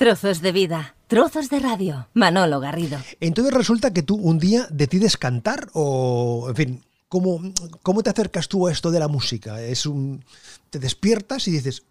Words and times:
Trozos 0.00 0.40
de 0.40 0.50
vida, 0.50 0.94
trozos 1.08 1.50
de 1.50 1.58
radio. 1.60 2.08
Manolo 2.14 2.58
Garrido. 2.58 2.98
Entonces 3.20 3.52
resulta 3.52 3.92
que 3.92 4.02
tú 4.02 4.16
un 4.16 4.38
día 4.38 4.66
decides 4.70 5.18
cantar 5.18 5.68
o, 5.74 6.46
en 6.48 6.56
fin, 6.56 6.84
¿cómo, 7.06 7.38
cómo 7.82 8.02
te 8.02 8.08
acercas 8.08 8.48
tú 8.48 8.66
a 8.66 8.72
esto 8.72 8.90
de 8.90 8.98
la 8.98 9.08
música? 9.08 9.60
Es 9.60 9.84
un, 9.84 10.24
te 10.70 10.78
despiertas 10.78 11.46
y 11.48 11.50
dices, 11.50 11.82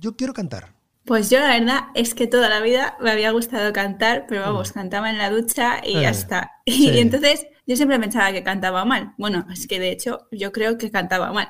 yo 0.00 0.16
quiero 0.16 0.32
cantar. 0.32 0.72
Pues 1.04 1.28
yo 1.28 1.38
la 1.38 1.58
verdad 1.58 1.80
es 1.94 2.14
que 2.14 2.26
toda 2.26 2.48
la 2.48 2.60
vida 2.60 2.96
me 3.00 3.10
había 3.10 3.30
gustado 3.30 3.72
cantar, 3.72 4.24
pero 4.26 4.40
vamos, 4.40 4.70
mm. 4.70 4.74
cantaba 4.74 5.10
en 5.10 5.18
la 5.18 5.30
ducha 5.30 5.82
y 5.84 5.94
ya 5.94 6.08
eh, 6.08 6.12
está. 6.12 6.52
Y 6.64 6.98
entonces 6.98 7.46
yo 7.66 7.76
siempre 7.76 7.98
pensaba 7.98 8.32
que 8.32 8.42
cantaba 8.42 8.84
mal. 8.84 9.12
Bueno, 9.18 9.46
es 9.52 9.66
que 9.66 9.78
de 9.78 9.90
hecho 9.90 10.26
yo 10.30 10.52
creo 10.52 10.78
que 10.78 10.90
cantaba 10.90 11.32
mal. 11.32 11.48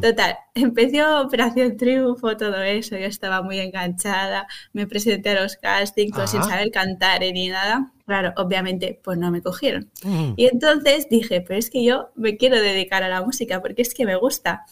Total, 0.00 0.36
empezó 0.54 1.22
Operación 1.22 1.76
Triunfo, 1.76 2.36
todo 2.36 2.62
eso, 2.62 2.96
yo 2.96 3.06
estaba 3.06 3.42
muy 3.42 3.58
enganchada, 3.58 4.46
me 4.72 4.86
presenté 4.86 5.30
a 5.30 5.42
los 5.42 5.56
castings 5.56 6.30
sin 6.30 6.42
saber 6.42 6.70
cantar 6.70 7.20
ni 7.20 7.48
nada. 7.48 7.92
Claro, 8.06 8.34
obviamente, 8.36 9.00
pues 9.02 9.16
no 9.16 9.30
me 9.30 9.40
cogieron. 9.40 9.90
Y 10.36 10.46
entonces 10.46 11.08
dije, 11.08 11.40
pero 11.40 11.58
es 11.58 11.70
que 11.70 11.84
yo 11.84 12.10
me 12.14 12.36
quiero 12.36 12.56
dedicar 12.60 13.02
a 13.02 13.08
la 13.08 13.22
música 13.22 13.62
porque 13.62 13.82
es 13.82 13.94
que 13.94 14.04
me 14.04 14.16
gusta. 14.16 14.64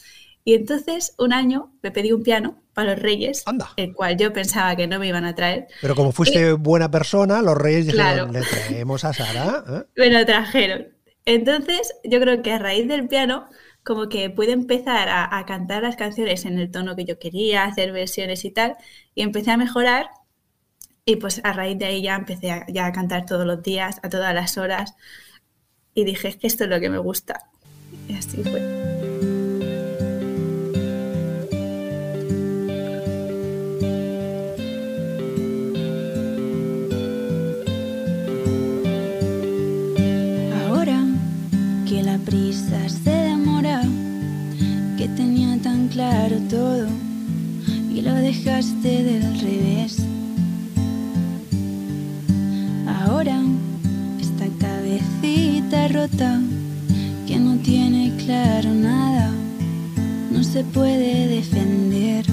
Y 0.45 0.55
entonces 0.55 1.15
un 1.19 1.33
año 1.33 1.73
me 1.83 1.91
pedí 1.91 2.13
un 2.13 2.23
piano 2.23 2.63
para 2.75 2.93
los 2.93 3.03
Reyes, 3.03 3.45
el 3.77 3.95
cual 3.95 4.17
yo 4.17 4.33
pensaba 4.33 4.75
que 4.75 4.87
no 4.87 4.99
me 4.99 5.07
iban 5.07 5.25
a 5.25 5.35
traer. 5.35 5.69
Pero 5.81 5.95
como 5.95 6.13
fuiste 6.13 6.53
buena 6.55 6.91
persona, 6.91 7.43
los 7.43 7.57
Reyes 7.57 7.87
dijeron, 7.87 8.33
le 8.33 8.41
traemos 8.41 9.05
a 9.05 9.13
Sara. 9.13 9.65
¿eh? 9.69 9.83
Me 9.97 10.11
lo 10.11 10.25
trajeron. 10.27 10.89
Entonces 11.25 11.95
yo 12.03 12.21
creo 12.21 12.43
que 12.43 12.53
a 12.53 12.59
raíz 12.59 12.89
del 12.89 13.07
piano 13.07 13.49
como 13.85 14.09
que 14.09 14.31
pude 14.31 14.53
empezar 14.53 15.09
a, 15.11 15.45
cantar 15.45 15.83
las 15.83 15.97
canciones 15.97 16.45
en 16.45 16.59
el 16.59 16.71
tono 16.71 16.95
que 16.95 17.05
yo 17.05 17.19
quería, 17.19 17.65
hacer 17.65 17.93
versiones 17.93 18.45
y 18.45 18.51
tal, 18.51 18.77
y 19.15 19.23
empecé 19.23 19.51
a 19.51 19.57
mejorar 19.57 20.07
y 21.05 21.17
pues 21.17 21.41
a 21.43 21.53
raíz 21.53 21.79
de 21.79 21.87
ahí 21.87 22.03
ya 22.03 22.15
empecé 22.15 22.53
a, 22.53 22.67
ya 22.69 22.87
a 22.87 22.93
cantar 22.93 23.27
todos 23.27 23.45
los 23.45 23.61
días, 23.63 23.99
a 24.05 24.09
todas 24.09 24.33
las 24.34 24.56
horas, 24.56 24.95
y 25.95 26.05
dije, 26.05 26.29
es 26.29 26.37
que 26.37 26.47
esto 26.47 26.65
es 26.65 26.71
lo 26.71 26.79
que 26.79 26.91
me 26.91 26.99
gusta. 26.99 27.41
Y 28.09 28.15
así 28.15 28.43
fue. 28.45 29.31
Se 42.89 43.11
demora, 43.11 43.83
que 44.97 45.09
tenía 45.09 45.59
tan 45.59 45.89
claro 45.89 46.39
todo 46.49 46.87
y 47.95 48.01
lo 48.01 48.15
dejaste 48.15 49.03
del 49.05 49.41
revés. 49.41 49.99
Ahora 52.87 53.43
esta 54.21 54.47
cabecita 54.59 55.89
rota 55.89 56.41
que 57.27 57.39
no 57.39 57.57
tiene 57.59 58.12
claro 58.25 58.71
nada, 58.73 59.31
no 60.31 60.43
se 60.43 60.65
puede 60.65 61.29
defender. 61.29 62.25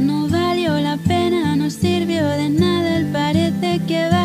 No 0.00 0.28
valió 0.28 0.78
la 0.80 0.96
pena, 0.96 1.54
no 1.54 1.70
sirvió 1.70 2.26
de 2.26 2.50
nada, 2.50 2.96
el 2.96 3.06
parece 3.06 3.80
que 3.86 4.08
va 4.08 4.21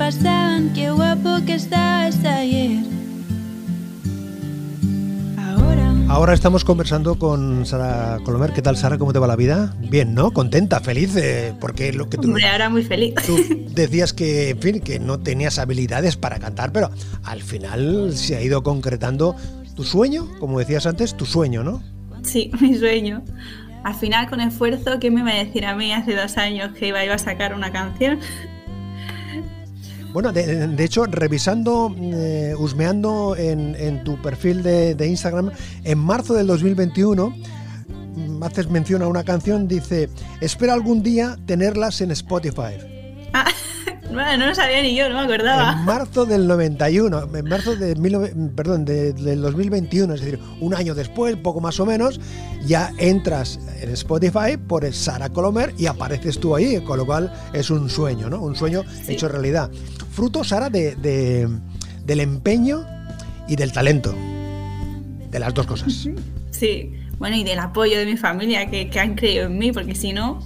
pasaban, 0.00 0.72
qué 0.72 0.90
guapo 0.90 1.44
que 1.44 1.56
estabas 1.56 2.24
ayer. 2.24 2.82
Ahora. 5.36 5.94
Ahora 6.08 6.32
estamos 6.32 6.64
conversando 6.64 7.18
con 7.18 7.66
Sara 7.66 8.18
Colomer. 8.24 8.54
¿Qué 8.54 8.62
tal, 8.62 8.78
Sara? 8.78 8.96
¿Cómo 8.96 9.12
te 9.12 9.18
va 9.18 9.26
la 9.26 9.36
vida? 9.36 9.76
Bien, 9.78 10.14
¿no? 10.14 10.30
Contenta, 10.30 10.80
feliz, 10.80 11.14
eh, 11.16 11.52
porque 11.60 11.92
lo 11.92 12.08
que 12.08 12.16
tú. 12.16 12.28
Hombre, 12.28 12.48
ahora 12.48 12.70
muy 12.70 12.82
feliz. 12.82 13.14
Tú 13.26 13.36
decías 13.74 14.14
que, 14.14 14.48
en 14.48 14.60
fin, 14.60 14.80
que 14.80 14.98
no 14.98 15.20
tenías 15.20 15.58
habilidades 15.58 16.16
para 16.16 16.38
cantar, 16.38 16.72
pero 16.72 16.90
al 17.22 17.42
final 17.42 18.14
se 18.14 18.36
ha 18.36 18.42
ido 18.42 18.62
concretando 18.62 19.36
tu 19.76 19.84
sueño, 19.84 20.26
como 20.40 20.60
decías 20.60 20.86
antes, 20.86 21.14
tu 21.14 21.26
sueño, 21.26 21.62
¿no? 21.62 21.82
Sí, 22.22 22.50
mi 22.62 22.74
sueño 22.74 23.22
al 23.84 23.94
final 23.94 24.28
con 24.28 24.40
esfuerzo, 24.40 24.98
¿quién 25.00 25.14
me 25.14 25.20
iba 25.20 25.30
a 25.30 25.44
decir 25.44 25.64
a 25.64 25.74
mí 25.74 25.92
hace 25.92 26.14
dos 26.14 26.36
años 26.36 26.72
que 26.76 26.88
iba, 26.88 27.00
a 27.00 27.18
sacar 27.18 27.54
una 27.54 27.72
canción? 27.72 28.18
Bueno, 30.12 30.32
de, 30.32 30.84
hecho, 30.84 31.04
revisando, 31.06 31.94
eh, 31.96 32.54
husmeando 32.58 33.36
en, 33.36 34.02
tu 34.02 34.20
perfil 34.20 34.62
de, 34.62 35.06
Instagram, 35.06 35.50
en 35.84 35.98
marzo 35.98 36.34
del 36.34 36.48
2021, 36.48 37.30
mm, 37.30 38.42
haces 38.42 38.68
mención 38.68 39.02
a 39.02 39.06
una 39.06 39.22
canción, 39.22 39.68
dice, 39.68 40.08
espera 40.40 40.74
algún 40.74 41.04
día 41.04 41.36
tenerlas 41.46 42.00
en 42.00 42.10
Spotify. 42.10 42.74
Ah, 43.32 43.46
no 44.10 44.46
lo 44.46 44.54
sabía 44.54 44.82
ni 44.82 44.96
yo, 44.96 45.08
no 45.08 45.14
me 45.14 45.32
acordaba. 45.32 45.72
En 45.78 45.84
marzo 45.84 46.26
del 46.26 46.48
91, 46.48 47.28
en 47.32 47.44
marzo 47.48 47.76
de 47.76 47.94
perdón, 48.56 48.84
del 48.84 49.40
2021, 49.40 50.14
es 50.14 50.20
decir, 50.20 50.40
un 50.60 50.74
año 50.74 50.96
después, 50.96 51.36
poco 51.36 51.60
más 51.60 51.78
o 51.78 51.86
menos, 51.86 52.20
ya 52.66 52.92
entras 52.98 53.60
en 53.80 53.90
Spotify, 53.90 54.56
por 54.56 54.92
Sara 54.92 55.28
Colomer 55.28 55.72
y 55.78 55.86
apareces 55.86 56.40
tú 56.40 56.56
ahí, 56.56 56.80
con 56.80 56.98
lo 56.98 57.06
cual 57.06 57.32
es 57.52 57.70
un 57.70 57.88
sueño, 57.88 58.28
¿no? 58.28 58.40
Un 58.40 58.56
sueño 58.56 58.82
hecho 59.06 59.28
realidad. 59.28 59.70
Fruto, 60.10 60.44
Sara, 60.44 60.70
de, 60.70 61.48
del 62.04 62.20
empeño 62.20 62.86
y 63.48 63.56
del 63.56 63.72
talento. 63.72 64.14
De 65.30 65.38
las 65.38 65.54
dos 65.54 65.66
cosas. 65.66 66.08
Sí, 66.50 66.92
bueno, 67.18 67.36
y 67.36 67.44
del 67.44 67.58
apoyo 67.58 67.96
de 67.96 68.04
mi 68.04 68.18
familia 68.18 68.68
que, 68.68 68.90
que 68.90 69.00
han 69.00 69.14
creído 69.14 69.46
en 69.46 69.56
mí, 69.56 69.72
porque 69.72 69.94
si 69.94 70.12
no, 70.12 70.40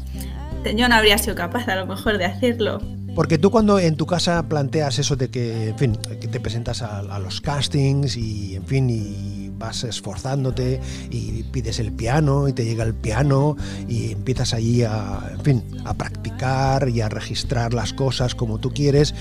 yo 0.77 0.89
no 0.89 0.95
habría 0.95 1.19
sido 1.19 1.35
capaz 1.35 1.67
a 1.67 1.75
lo 1.75 1.87
mejor 1.87 2.19
de 2.19 2.27
hacerlo. 2.27 2.81
Porque 3.15 3.39
tú 3.39 3.51
cuando 3.51 3.79
en 3.79 3.97
tu 3.97 4.07
casa 4.07 4.49
planteas 4.49 4.99
eso 4.99 5.15
de 5.15 5.31
que, 5.31 5.69
en 5.69 5.79
fin, 5.79 5.99
que 6.21 6.27
te 6.27 6.41
presentas 6.41 6.83
a, 6.83 7.19
los 7.21 7.41
castings 7.41 8.17
y, 8.17 8.57
en 8.57 8.67
fin, 8.67 8.91
y 8.91 9.44
vas 9.57 9.85
esforzándote 9.85 10.81
y 11.11 11.43
pides 11.45 11.79
el 11.79 11.93
piano 11.93 12.49
y 12.49 12.53
te 12.53 12.65
llega 12.65 12.85
el 12.85 12.95
piano 12.95 13.57
y 13.89 14.13
empiezas 14.13 14.55
allí 14.55 14.83
a, 14.83 15.33
en 15.33 15.41
fin, 15.41 15.65
a 15.85 15.95
practicar 15.95 16.89
y 16.89 17.01
a 17.01 17.09
registrar 17.09 17.75
las 17.75 17.93
cosas 17.93 18.35
como 18.35 18.59
tú 18.59 18.73
quieres. 18.73 19.15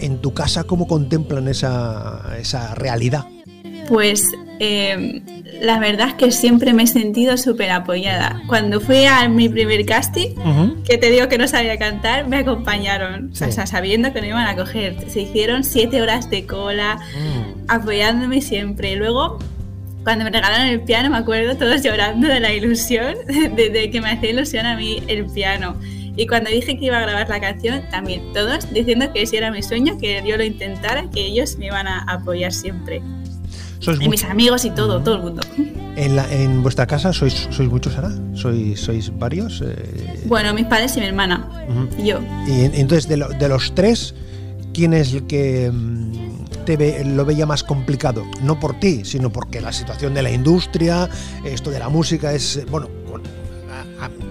En 0.00 0.20
tu 0.20 0.34
casa, 0.34 0.64
¿cómo 0.64 0.86
contemplan 0.86 1.48
esa, 1.48 2.36
esa 2.38 2.74
realidad? 2.74 3.26
Pues 3.88 4.32
eh, 4.58 5.22
la 5.60 5.78
verdad 5.78 6.08
es 6.08 6.14
que 6.14 6.30
siempre 6.32 6.72
me 6.72 6.84
he 6.84 6.86
sentido 6.86 7.36
súper 7.36 7.70
apoyada. 7.70 8.42
Cuando 8.46 8.80
fui 8.80 9.04
a 9.04 9.28
mi 9.28 9.48
primer 9.48 9.84
casting, 9.86 10.34
que 10.84 10.98
te 10.98 11.10
digo 11.10 11.28
que 11.28 11.38
no 11.38 11.48
sabía 11.48 11.78
cantar, 11.78 12.28
me 12.28 12.38
acompañaron, 12.38 13.30
o 13.32 13.34
sea, 13.34 13.66
sabiendo 13.66 14.12
que 14.12 14.20
no 14.20 14.28
iban 14.28 14.46
a 14.46 14.56
coger. 14.56 14.96
Se 15.10 15.22
hicieron 15.22 15.64
siete 15.64 16.02
horas 16.02 16.30
de 16.30 16.46
cola, 16.46 16.96
mm. 16.96 17.64
apoyándome 17.68 18.40
siempre. 18.40 18.96
Luego, 18.96 19.38
cuando 20.06 20.24
me 20.24 20.30
regalaron 20.30 20.68
el 20.68 20.82
piano, 20.82 21.10
me 21.10 21.16
acuerdo 21.16 21.56
todos 21.56 21.82
llorando 21.82 22.28
de 22.28 22.38
la 22.38 22.54
ilusión, 22.54 23.16
de, 23.26 23.90
que 23.90 24.00
me 24.00 24.12
hacía 24.12 24.30
ilusión 24.30 24.64
a 24.64 24.76
mí 24.76 25.02
el 25.08 25.26
piano. 25.26 25.74
Y 26.14 26.28
cuando 26.28 26.48
dije 26.48 26.78
que 26.78 26.84
iba 26.84 26.98
a 26.98 27.00
grabar 27.00 27.28
la 27.28 27.40
canción, 27.40 27.82
también 27.90 28.32
todos 28.32 28.72
diciendo 28.72 29.12
que 29.12 29.26
si 29.26 29.36
era 29.36 29.50
mi 29.50 29.64
sueño, 29.64 29.98
que 29.98 30.22
yo 30.24 30.36
lo 30.36 30.44
intentara, 30.44 31.10
que 31.10 31.26
ellos 31.26 31.58
me 31.58 31.66
iban 31.66 31.88
a 31.88 32.04
apoyar 32.04 32.52
siempre 32.52 33.02
y 34.00 34.08
mis 34.08 34.22
amigos 34.22 34.64
y 34.64 34.70
todo, 34.70 35.02
todo 35.02 35.16
el 35.16 35.22
mundo. 35.22 35.42
¿En, 35.96 36.16
en 36.30 36.62
vuestra 36.62 36.86
casa 36.86 37.12
sois, 37.12 37.48
sois 37.50 37.68
muchos, 37.68 37.94
Sara? 37.94 38.12
¿Sois, 38.34 38.78
sois 38.78 39.10
varios? 39.18 39.60
Eh, 39.60 40.22
bueno, 40.26 40.54
mis 40.54 40.66
padres 40.66 40.96
y 40.96 41.00
mi 41.00 41.06
hermana. 41.06 41.48
y 41.98 42.06
yo. 42.06 42.20
Y 42.46 42.60
entonces, 42.78 43.08
de, 43.08 43.16
de, 43.16 43.48
los 43.48 43.74
tres, 43.74 44.14
¿quién 44.72 44.94
es 44.94 45.12
el 45.12 45.26
que 45.26 45.72
lo 47.04 47.24
veía 47.24 47.46
más 47.46 47.62
complicado? 47.62 48.24
No 48.42 48.58
por 48.58 48.78
ti, 48.80 49.04
sino 49.04 49.30
porque 49.30 49.60
la 49.60 49.72
situación 49.72 50.14
de 50.14 50.22
la 50.22 50.30
industria, 50.30 51.08
esto 51.44 51.70
de 51.70 51.78
la 51.78 51.88
música 51.88 52.32
es, 52.32 52.64
bueno, 52.70 52.88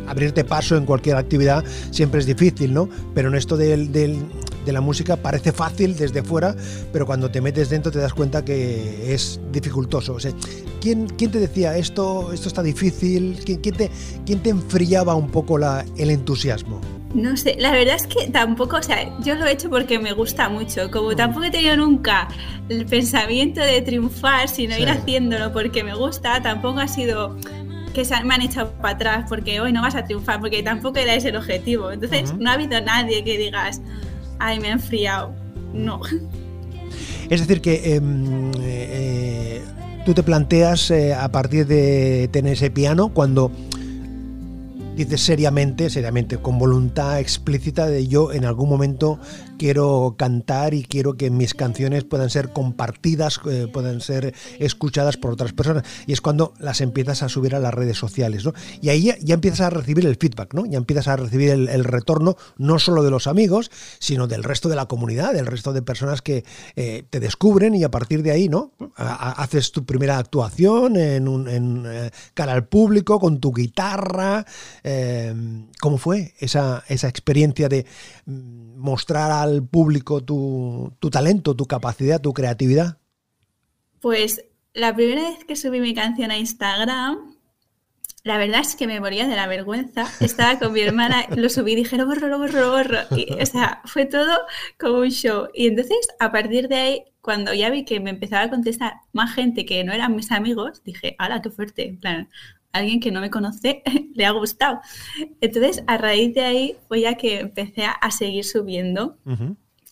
abrirte 0.08 0.44
paso 0.44 0.78
en 0.78 0.86
cualquier 0.86 1.18
actividad 1.18 1.64
siempre 1.92 2.20
es 2.20 2.26
difícil, 2.26 2.74
¿no? 2.74 2.90
Pero 3.14 3.30
en 3.30 3.36
esto 3.36 3.58
del, 3.58 3.92
de 3.92 4.74
la 4.74 4.82
música 4.82 5.16
parece 5.16 5.52
fácil 5.52 5.96
desde 5.96 6.24
fuera, 6.24 6.56
pero 6.92 7.06
cuando 7.06 7.30
te 7.30 7.42
metes 7.42 7.70
dentro 7.70 7.92
te 7.92 8.00
das 8.00 8.14
cuenta 8.14 8.44
que 8.44 9.14
es 9.14 9.40
dificultoso. 9.52 10.14
O 10.14 10.20
sea, 10.20 10.32
¿quién, 10.82 11.08
quién 11.08 11.32
te 11.32 11.40
decía 11.40 11.78
esto, 11.78 12.34
esto 12.34 12.48
está 12.48 12.64
difícil? 12.64 13.40
¿Quién, 13.46 13.60
quién, 13.60 13.76
te, 13.76 13.92
quién 14.26 14.40
te 14.40 14.50
enfriaba 14.50 15.16
un 15.16 15.30
poco 15.30 15.58
la, 15.58 15.86
el 15.98 16.10
entusiasmo? 16.10 16.82
No 17.16 17.38
sé, 17.38 17.56
la 17.58 17.72
verdad 17.72 17.96
es 17.96 18.08
que 18.08 18.28
tampoco, 18.28 18.76
o 18.76 18.84
sea, 18.84 19.18
yo 19.20 19.36
lo 19.36 19.46
he 19.46 19.54
hecho 19.54 19.70
porque 19.70 19.98
me 20.00 20.12
gusta 20.12 20.50
mucho, 20.50 20.92
como 20.92 21.12
mm. 21.12 21.16
tampoco 21.16 21.46
he 21.46 21.50
tenido 21.50 21.78
nunca 21.78 22.28
el 22.68 22.86
pensamiento 22.86 23.62
de 23.62 23.82
triunfar, 23.82 24.50
sino 24.50 24.78
ir 24.78 24.90
haciéndolo 24.90 25.54
porque 25.54 25.82
me 25.82 25.96
gusta, 25.96 26.42
tampoco 26.42 26.82
ha 26.82 26.90
sido 26.90 27.38
que 27.94 28.04
se 28.04 28.22
me 28.26 28.34
han 28.34 28.42
echado 28.42 28.74
para 28.82 28.96
atrás 28.96 29.26
porque 29.30 29.62
hoy 29.62 29.72
no 29.72 29.82
vas 29.82 29.96
a 29.96 30.04
triunfar, 30.04 30.42
porque 30.42 30.62
tampoco 30.62 31.00
era 31.00 31.16
ese 31.16 31.30
el 31.30 31.38
objetivo. 31.38 31.90
Entonces, 31.90 32.34
no 32.38 32.50
ha 32.50 32.54
habido 32.56 32.82
nadie 32.82 33.24
que 33.24 33.38
digas, 33.38 33.82
ay, 34.38 34.60
me 34.60 34.68
he 34.68 34.72
enfriado. 34.72 35.34
No. 35.74 36.02
Es 37.30 37.40
decir, 37.40 37.62
que 37.62 37.96
em, 37.96 38.52
eh, 38.60 39.64
tú 40.06 40.14
te 40.14 40.22
planteas 40.22 40.92
eh, 40.92 41.14
a 41.14 41.30
partir 41.30 41.66
de 41.66 42.28
tener 42.32 42.54
ese 42.54 42.70
piano 42.70 43.10
cuando 43.10 43.52
dices 44.96 45.22
seriamente, 45.22 45.90
seriamente, 45.90 46.38
con 46.38 46.58
voluntad 46.58 47.20
explícita 47.20 47.88
de 47.88 48.08
yo 48.08 48.32
en 48.32 48.46
algún 48.46 48.70
momento 48.70 49.20
quiero 49.58 50.16
cantar 50.18 50.74
y 50.74 50.84
quiero 50.84 51.16
que 51.16 51.30
mis 51.30 51.54
canciones 51.54 52.04
puedan 52.04 52.30
ser 52.30 52.50
compartidas, 52.50 53.40
eh, 53.50 53.68
puedan 53.72 54.02
ser 54.02 54.34
escuchadas 54.60 55.18
por 55.18 55.32
otras 55.32 55.54
personas. 55.54 55.84
Y 56.08 56.14
es 56.14 56.22
cuando 56.22 56.54
las 56.60 56.82
empiezas 56.82 57.24
a 57.24 57.30
subir 57.30 57.56
a 57.56 57.60
las 57.60 57.74
redes 57.74 57.98
sociales, 57.98 58.46
¿no? 58.46 58.54
Y 58.82 58.90
ahí 58.90 59.14
ya, 59.22 59.34
empiezas 59.34 59.62
a 59.62 59.70
recibir 59.70 60.06
el 60.06 60.16
feedback, 60.16 60.54
¿no? 60.54 60.66
Ya 60.66 60.78
empiezas 60.78 61.08
a 61.08 61.16
recibir 61.16 61.52
el, 61.52 61.84
retorno 61.84 62.36
no 62.58 62.80
solo 62.80 63.04
de 63.04 63.12
los 63.12 63.28
amigos, 63.28 63.70
sino 64.00 64.28
del 64.28 64.44
resto 64.44 64.70
de 64.70 64.76
la 64.76 64.88
comunidad, 64.88 65.34
del 65.34 65.46
resto 65.46 65.74
de 65.74 65.82
personas 65.82 66.22
que 66.22 66.44
eh, 66.76 67.04
te 67.10 67.20
descubren 67.20 67.76
y 67.76 67.84
a 67.84 67.92
partir 67.92 68.24
de 68.24 68.32
ahí, 68.32 68.50
¿no? 68.50 68.74
haces 68.96 69.72
tu 69.72 69.86
primera 69.86 70.18
actuación 70.18 70.96
en, 70.96 71.28
un, 71.28 71.48
en 71.48 71.84
eh, 71.86 72.12
cara 72.34 72.54
al 72.54 72.66
público 72.66 73.20
con 73.20 73.40
tu 73.40 73.54
guitarra. 73.54 74.46
¿Cómo 75.82 75.98
fue 75.98 76.34
esa, 76.40 76.84
esa 76.88 77.08
experiencia 77.08 77.70
de 77.70 77.86
mm, 78.26 78.78
mostrar 78.78 79.32
a 79.32 79.45
al 79.46 79.64
público 79.64 80.24
tu, 80.24 80.94
talento, 81.12 81.56
tu 81.56 81.66
capacidad, 81.66 82.22
tu 82.22 82.34
creatividad? 82.34 82.98
Pues 84.00 84.44
la 84.74 84.96
primera 84.96 85.22
vez 85.22 85.46
que 85.46 85.56
subí 85.56 85.80
mi 85.80 85.94
canción 85.94 86.32
a 86.32 86.38
Instagram, 86.38 87.36
la 88.24 88.38
verdad 88.38 88.62
es 88.62 88.76
que 88.76 88.88
me 88.88 89.00
moría 89.00 89.28
de 89.28 89.36
la 89.36 89.48
vergüenza. 89.48 90.08
Estaba 90.20 90.60
con 90.60 90.74
mi 90.74 90.82
hermana, 90.82 91.26
lo 91.36 91.48
subí, 91.50 91.76
dije, 91.76 91.96
lo 91.98 92.06
borro, 92.06 92.28
lo 92.28 92.40
borro, 92.40 92.60
lo 92.60 92.72
borro. 92.72 93.00
Y, 93.16 93.32
o 93.34 93.46
sea, 93.46 93.82
fue 93.86 94.06
todo 94.06 94.36
como 94.80 95.00
un 95.00 95.12
show. 95.12 95.48
Y 95.54 95.68
entonces, 95.68 96.08
a 96.20 96.32
partir 96.32 96.68
de 96.68 96.76
ahí, 96.76 97.04
cuando 97.22 97.54
ya 97.54 97.70
vi 97.70 97.86
que 97.86 98.00
me 98.00 98.10
empezaba 98.10 98.44
a 98.44 98.50
contestar 98.50 98.94
más 99.14 99.34
gente 99.34 99.66
que 99.66 99.84
no 99.84 99.94
eran 99.94 100.16
mis 100.16 100.32
amigos, 100.32 100.84
dije, 100.84 101.16
¡hala, 101.18 101.42
qué 101.42 101.50
fuerte! 101.50 101.88
En 101.88 102.00
plan, 102.00 102.30
alguien 102.78 103.00
que 103.00 103.12
no 103.12 103.22
me 103.22 103.30
conoce 103.30 103.84
le 104.14 104.26
ha 104.26 104.32
gustado. 104.32 104.80
Entonces, 105.42 105.84
a 105.88 105.98
raíz 105.98 106.34
de 106.34 106.42
ahí 106.42 106.78
fue 106.88 107.02
ya 107.02 107.16
que 107.16 107.40
empecé 107.40 107.86
a 107.86 108.12
seguir 108.12 108.44
subiendo. 108.44 109.18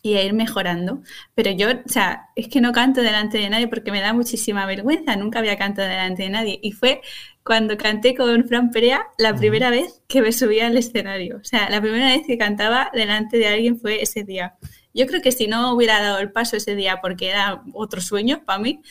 Y 0.05 0.15
a 0.15 0.23
ir 0.23 0.33
mejorando. 0.33 1.01
Pero 1.33 1.51
yo, 1.51 1.69
o 1.69 1.87
sea, 1.89 2.27
es 2.35 2.49
que 2.49 2.59
no 2.59 2.73
canto 2.73 3.01
delante 3.01 3.37
de 3.37 3.49
nadie 3.49 3.69
porque 3.69 3.89
me 3.89 4.01
da 4.01 4.11
muchísima 4.11 4.65
vergüenza. 4.65 5.15
Nunca 5.15 5.39
había 5.39 5.57
cantado 5.57 5.87
delante 5.87 6.23
de 6.23 6.29
nadie. 6.29 6.59
Y 6.61 6.73
fue 6.73 6.99
cuando 7.43 7.77
canté 7.77 8.13
con 8.13 8.45
Fran 8.45 8.71
Perea 8.71 9.07
la 9.17 9.33
primera 9.33 9.69
vez 9.69 10.01
que 10.09 10.21
me 10.21 10.33
subía 10.33 10.67
al 10.67 10.75
escenario. 10.75 11.37
O 11.37 11.43
sea, 11.45 11.69
la 11.69 11.79
primera 11.79 12.07
vez 12.07 12.23
que 12.27 12.37
cantaba 12.37 12.91
delante 12.93 13.37
de 13.37 13.47
alguien 13.47 13.79
fue 13.79 14.01
ese 14.01 14.25
día. 14.25 14.55
Yo 14.93 15.07
creo 15.07 15.21
que 15.21 15.31
si 15.31 15.47
no 15.47 15.73
hubiera 15.73 16.01
dado 16.01 16.19
el 16.19 16.31
paso 16.31 16.57
ese 16.57 16.75
día 16.75 16.99
porque 17.01 17.29
era 17.29 17.63
otro 17.73 18.01
sueño 18.01 18.43
para 18.45 18.59
mí, 18.59 18.81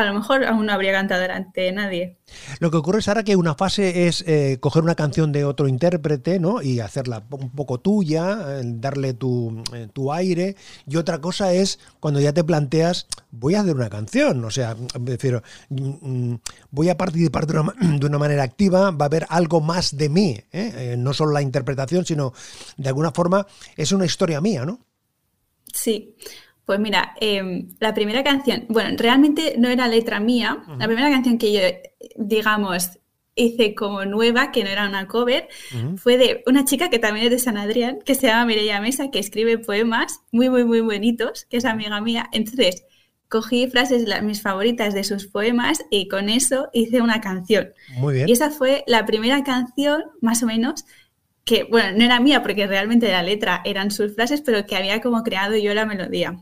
a 0.00 0.04
lo 0.04 0.14
mejor 0.14 0.44
aún 0.44 0.66
no 0.66 0.72
habría 0.72 0.92
cantado 0.92 1.20
delante 1.20 1.60
de 1.60 1.72
nadie. 1.72 2.16
Lo 2.58 2.70
que 2.70 2.76
ocurre 2.76 3.00
es 3.00 3.08
ahora 3.08 3.24
que 3.24 3.36
una 3.36 3.54
fase 3.54 4.06
es 4.06 4.24
eh, 4.26 4.58
coger 4.60 4.82
una 4.82 4.94
canción 4.94 5.32
de 5.32 5.44
otro 5.44 5.68
intérprete 5.68 6.38
¿no? 6.40 6.62
y 6.62 6.80
hacerla 6.80 7.22
un 7.30 7.50
poco 7.50 7.80
tuya, 7.80 8.62
darle 8.64 9.14
tu, 9.14 9.62
eh, 9.74 9.88
tu, 9.92 10.12
aire. 10.12 10.56
Y 10.86 10.96
otra 10.96 11.20
cosa 11.20 11.52
es 11.52 11.78
cuando 11.98 12.20
ya 12.20 12.32
te 12.32 12.44
planteas, 12.44 13.06
voy 13.30 13.54
a 13.54 13.60
hacer 13.60 13.74
una 13.74 13.90
canción, 13.90 14.44
o 14.44 14.50
sea, 14.50 14.76
prefiero, 15.04 15.42
mm, 15.68 16.34
voy 16.70 16.88
a 16.88 16.96
participar 16.96 17.46
de 17.46 17.60
una, 17.60 17.74
de 17.98 18.06
una, 18.06 18.18
manera 18.18 18.42
activa, 18.42 18.90
va 18.90 19.04
a 19.04 19.06
haber 19.06 19.26
algo 19.28 19.60
más 19.60 19.96
de 19.96 20.08
mí, 20.08 20.40
¿eh? 20.52 20.94
no 20.98 21.12
solo 21.12 21.32
la 21.32 21.42
interpretación, 21.42 22.04
sino 22.04 22.32
de 22.76 22.88
alguna 22.88 23.12
forma 23.12 23.46
es 23.76 23.92
una 23.92 24.06
historia 24.06 24.40
mía, 24.40 24.64
¿no? 24.64 24.80
Sí. 25.72 26.16
Pues 26.64 26.78
mira, 26.78 27.14
em, 27.20 27.68
la 27.80 27.94
primera 27.94 28.22
canción, 28.22 28.64
bueno, 28.68 28.96
realmente 28.96 29.54
no 29.58 29.68
era 29.68 29.88
letra 29.88 30.20
mía. 30.20 30.62
La 30.78 30.86
primera 30.86 31.10
canción 31.10 31.36
que 31.36 31.52
yo, 31.52 31.60
digamos, 32.16 33.00
hice 33.34 33.74
como 33.74 34.04
nueva, 34.04 34.52
que 34.52 34.62
no 34.62 34.70
era 34.70 34.88
una 34.88 35.06
cover, 35.06 35.48
fue 35.96 36.16
de 36.16 36.42
una 36.46 36.64
chica 36.64 36.90
que 36.90 36.98
también 36.98 37.26
es 37.26 37.32
de 37.32 37.38
San 37.38 37.56
Adrián, 37.56 37.98
que 38.04 38.14
se 38.14 38.26
llama 38.26 38.46
Mireia 38.46 38.80
Mesa, 38.80 39.10
que 39.10 39.18
escribe 39.18 39.58
poemas 39.58 40.20
muy, 40.30 40.50
muy, 40.50 40.64
muy 40.64 40.80
bonitos, 40.80 41.46
que 41.48 41.56
es 41.56 41.64
amiga 41.64 42.00
mía. 42.00 42.28
Entonces, 42.32 42.84
cogí 43.28 43.68
frases, 43.68 44.04
mis 44.22 44.42
favoritas 44.42 44.92
de 44.92 45.04
sus 45.04 45.26
poemas, 45.26 45.84
y 45.90 46.08
con 46.08 46.28
eso 46.28 46.68
hice 46.72 47.00
una 47.00 47.20
canción. 47.20 47.72
Muy 47.96 48.14
bien. 48.14 48.28
Y 48.28 48.32
esa 48.32 48.50
fue 48.50 48.84
la 48.86 49.06
primera 49.06 49.42
canción, 49.44 50.02
más 50.20 50.42
o 50.42 50.46
menos, 50.46 50.84
que, 51.44 51.64
bueno, 51.64 51.96
no 51.96 52.04
era 52.04 52.20
mía 52.20 52.42
porque 52.42 52.66
realmente 52.66 53.10
la 53.10 53.22
letra 53.22 53.62
eran 53.64 53.90
sus 53.90 54.14
frases, 54.14 54.42
pero 54.42 54.66
que 54.66 54.76
había 54.76 55.00
como 55.00 55.22
creado 55.22 55.56
yo 55.56 55.72
la 55.74 55.86
melodía. 55.86 56.36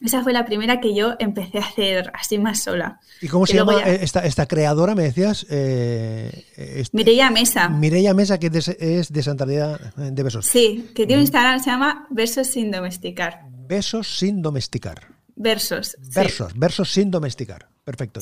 Esa 0.00 0.22
fue 0.22 0.32
la 0.32 0.44
primera 0.44 0.80
que 0.80 0.94
yo 0.94 1.14
empecé 1.18 1.58
a 1.58 1.62
hacer 1.62 2.10
así 2.14 2.38
más 2.38 2.62
sola. 2.62 3.00
¿Y 3.20 3.28
cómo 3.28 3.46
se 3.46 3.54
llama 3.54 3.80
esta, 3.82 4.46
creadora, 4.46 4.94
me 4.94 5.04
decías? 5.04 5.46
Eh, 5.48 6.44
este, 6.56 6.96
Mireia 6.96 7.30
Mesa. 7.30 7.68
Mireia 7.68 8.12
Mesa, 8.12 8.38
que 8.38 8.48
es 8.48 9.12
de, 9.12 9.22
Santa 9.22 9.46
de 9.46 10.22
Besos. 10.22 10.46
Sí, 10.46 10.90
que 10.94 11.06
tiene 11.06 11.16
un 11.16 11.20
Instagram, 11.22 11.60
se 11.60 11.70
llama 11.70 12.06
Besos 12.10 12.48
sin 12.48 12.70
domesticar. 12.70 13.42
Besos 13.66 14.18
sin 14.18 14.42
domesticar. 14.42 15.13
Versos. 15.36 15.96
Versos, 16.14 16.52
versos 16.58 16.92
sin 16.92 17.10
domesticar. 17.10 17.68
Perfecto. 17.84 18.20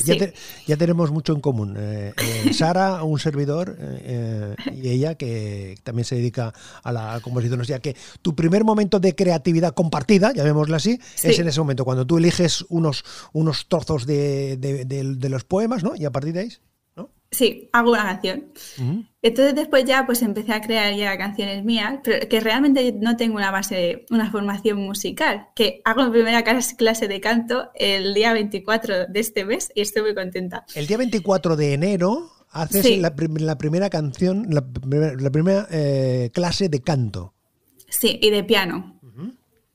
Ya, 0.66 0.76
tenemos 0.76 1.12
mucho 1.12 1.32
en 1.32 1.40
común. 1.40 1.76
Eh, 1.78 2.12
eh, 2.16 2.52
Sara, 2.54 3.04
un 3.04 3.20
servidor, 3.20 3.76
eh, 3.78 4.56
y 4.74 4.88
ella 4.88 5.14
que 5.14 5.76
también 5.84 6.04
se 6.04 6.16
dedica 6.16 6.52
a 6.82 6.90
la 6.90 7.20
composición. 7.22 7.60
O 7.60 7.64
sea 7.64 7.78
que 7.78 7.94
tu 8.22 8.34
primer 8.34 8.64
momento 8.64 8.98
de 8.98 9.14
creatividad 9.14 9.72
compartida, 9.72 10.32
llamémosla 10.32 10.78
así, 10.78 10.98
es 11.22 11.38
en 11.38 11.46
ese 11.46 11.60
momento, 11.60 11.84
cuando 11.84 12.04
tú 12.04 12.18
eliges 12.18 12.64
unos, 12.70 13.04
unos 13.32 13.68
trozos 13.68 14.04
de, 14.04 14.56
de 14.56 15.28
los 15.28 15.44
poemas, 15.44 15.84
¿no? 15.84 15.94
Y 15.94 16.04
a 16.06 16.10
partir 16.10 16.32
de 16.32 16.40
ahí. 16.40 16.52
Sí, 17.32 17.70
hago 17.72 17.92
una 17.92 18.04
canción. 18.04 18.52
Entonces 19.22 19.54
después 19.54 19.84
ya 19.86 20.04
pues 20.04 20.20
empecé 20.20 20.52
a 20.52 20.60
crear 20.60 20.94
ya 20.94 21.16
canciones 21.16 21.64
mías, 21.64 22.00
pero 22.04 22.28
que 22.28 22.40
realmente 22.40 22.92
no 22.92 23.16
tengo 23.16 23.36
una 23.36 23.50
base, 23.50 24.04
una 24.10 24.30
formación 24.30 24.78
musical, 24.78 25.48
que 25.56 25.80
hago 25.84 26.04
mi 26.04 26.10
primera 26.10 26.44
clase 26.44 27.08
de 27.08 27.20
canto 27.22 27.70
el 27.74 28.12
día 28.12 28.34
24 28.34 29.06
de 29.06 29.20
este 29.20 29.46
mes 29.46 29.72
y 29.74 29.80
estoy 29.80 30.02
muy 30.02 30.14
contenta. 30.14 30.66
El 30.74 30.86
día 30.86 30.98
24 30.98 31.56
de 31.56 31.72
enero 31.72 32.30
haces 32.50 32.98
la, 32.98 33.14
primera 33.56 33.88
canción, 33.88 34.48
la, 34.50 34.62
primera 35.32 35.66
eh, 35.70 36.30
clase 36.34 36.68
de 36.68 36.82
canto. 36.82 37.32
Sí, 37.88 38.18
y 38.20 38.28
de 38.28 38.44
piano. 38.44 39.00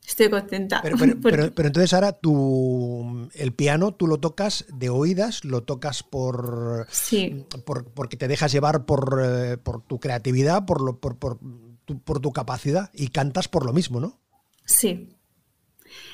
Estoy 0.07 0.29
contenta. 0.29 0.79
Pero, 0.81 0.95
pero, 1.21 1.43
entonces 1.67 1.93
ahora 1.93 2.13
tú, 2.13 3.29
el 3.33 3.53
piano 3.53 3.93
tú 3.93 4.07
lo 4.07 4.21
tocas 4.21 4.65
de 4.69 4.89
oídas, 4.89 5.43
lo 5.43 5.63
tocas 5.63 6.01
por, 6.01 6.87
sí. 6.89 7.45
por 7.65 7.91
porque 7.91 8.15
te 8.15 8.29
dejas 8.29 8.53
llevar 8.53 8.85
por, 8.85 9.21
eh, 9.21 9.57
por 9.57 9.81
tu 9.81 9.99
creatividad, 9.99 10.65
por, 10.65 10.81
lo, 10.81 11.01
por, 11.01 11.17
por, 11.17 11.39
tu, 11.83 11.99
por 11.99 12.21
tu 12.21 12.31
capacidad 12.31 12.89
y 12.93 13.09
cantas 13.09 13.49
por 13.49 13.65
lo 13.65 13.73
mismo, 13.73 13.99
¿no? 13.99 14.17
Sí. 14.63 15.09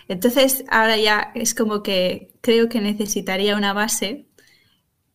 Entonces 0.07 0.65
ahora 0.69 0.97
ya 0.97 1.31
es 1.35 1.53
como 1.53 1.83
que 1.83 2.33
creo 2.41 2.69
que 2.69 2.81
necesitaría 2.81 3.55
una 3.55 3.73
base 3.73 4.27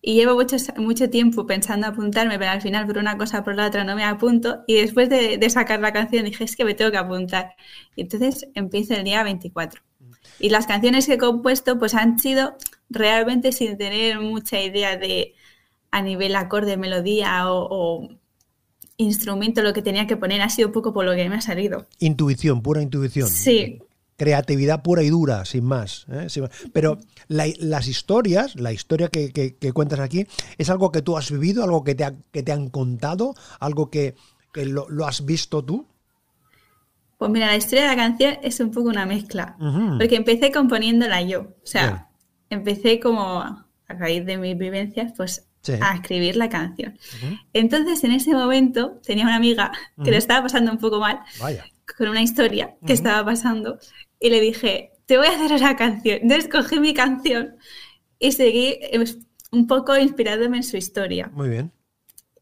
y 0.01 0.15
llevo 0.15 0.35
mucho, 0.35 0.57
mucho 0.77 1.11
tiempo 1.11 1.47
pensando 1.47 1.87
apuntarme, 1.87 2.39
pero 2.39 2.53
al 2.53 2.63
final 2.63 2.87
por 2.87 2.99
una 2.99 3.19
cosa 3.19 3.41
o 3.41 3.45
por 3.45 3.57
la 3.57 3.67
otra 3.67 3.85
no 3.85 3.97
me 3.97 4.05
apunto. 4.05 4.63
Y 4.67 4.75
después 4.75 5.09
de, 5.09 5.51
sacar 5.51 5.81
la 5.81 5.93
canción 5.93 6.25
dije, 6.25 6.45
es 6.45 6.57
que 6.57 6.65
me 6.65 6.75
tengo 6.75 6.91
que 6.91 6.99
apuntar. 6.99 7.55
Y 7.97 8.03
entonces 8.03 8.49
empiezo 8.55 8.95
el 8.95 9.05
día 9.05 9.23
24. 9.25 9.83
Y 10.39 10.51
las 10.51 10.67
canciones 10.67 11.07
que 11.07 11.15
he 11.15 11.19
compuesto 11.19 11.79
pues 11.79 11.95
han 11.95 12.19
sido 12.19 12.57
realmente 12.89 13.51
sin 13.51 13.77
tener 13.77 14.21
mucha 14.21 14.61
idea 14.61 14.97
de 14.97 15.35
a 15.91 16.03
nivel 16.03 16.37
acorde, 16.37 16.77
melodía 16.77 17.51
o, 17.51 17.67
o 17.71 18.09
instrumento 18.99 19.63
lo 19.63 19.73
que 19.73 19.83
tenía 19.83 20.07
que 20.07 20.17
poner 20.17 20.43
ha 20.43 20.49
sido 20.49 20.69
un 20.69 20.73
poco 20.73 20.93
por 20.93 21.05
lo 21.05 21.15
que 21.15 21.29
me 21.29 21.37
ha 21.37 21.41
salido. 21.41 21.87
Intuición, 21.99 22.63
pura 22.63 22.83
intuición. 22.83 23.29
Sí, 23.29 23.81
creatividad 24.19 24.83
pura 24.83 25.03
y 25.03 25.09
dura, 25.09 25.45
sin 25.45 25.65
más. 25.65 26.07
¿eh? 26.11 26.27
Pero 26.73 26.99
las 27.29 27.87
historias, 27.87 28.57
la 28.57 28.73
historia 28.73 29.09
que, 29.09 29.73
cuentas 29.73 30.01
aquí, 30.01 30.27
es 30.59 30.69
algo 30.69 30.93
que 30.93 31.01
tú 31.01 31.17
has 31.17 31.31
vivido, 31.31 31.65
algo 31.65 31.85
que 31.85 31.95
te, 31.95 32.05
que 32.33 32.43
te 32.43 32.53
han 32.53 32.69
contado, 32.69 33.35
algo 33.61 33.91
que, 33.91 34.17
lo, 34.55 35.07
has 35.07 35.25
visto 35.25 35.65
tú. 35.65 35.87
Pues 37.17 37.31
mira, 37.31 37.47
la 37.47 37.57
historia 37.57 37.83
de 37.85 37.89
la 37.89 37.97
canción 37.97 38.39
es 38.43 38.61
un 38.61 38.71
poco 38.71 38.89
una 38.89 39.07
mezcla, 39.07 39.57
porque 39.99 40.17
empecé 40.17 40.53
componiéndola 40.53 41.23
yo, 41.23 41.41
o 41.41 41.67
sea, 41.67 42.09
empecé 42.51 43.01
como 43.01 43.41
a 43.41 43.67
raíz 43.89 44.27
de 44.27 44.37
mis 44.37 44.59
vivencias, 44.59 45.13
pues 45.17 45.47
a 45.81 45.95
escribir 45.95 46.37
la 46.37 46.49
canción. 46.49 46.99
Entonces, 47.53 48.03
en 48.03 48.13
ese 48.13 48.33
momento, 48.33 49.01
tenía 49.05 49.25
una 49.25 49.37
amiga 49.37 49.71
que 50.03 50.11
le 50.11 50.17
estaba 50.17 50.43
pasando 50.43 50.73
un 50.73 50.79
poco 50.79 50.99
mal 50.99 51.21
con 51.97 52.09
una 52.09 52.23
historia 52.23 52.77
que 52.87 52.93
estaba 52.93 53.25
pasando 53.25 53.79
y 54.21 54.31
le 54.31 54.41
dije, 54.41 54.93
te 55.07 55.17
voy 55.17 55.27
a 55.27 55.31
hacer 55.31 55.53
una 55.53 55.77
canción. 55.77 56.19
Entonces 56.23 56.49
cogí 56.51 56.81
mi 56.81 56.95
canción 56.95 57.57
y 58.19 58.33
seguí 58.33 58.79
eh, 58.81 59.05
un 59.53 59.67
poco 59.67 59.97
inspirándome 59.97 60.59
en 60.59 60.63
su 60.63 60.77
historia. 60.77 61.31
Muy 61.33 61.49
bien. 61.49 61.73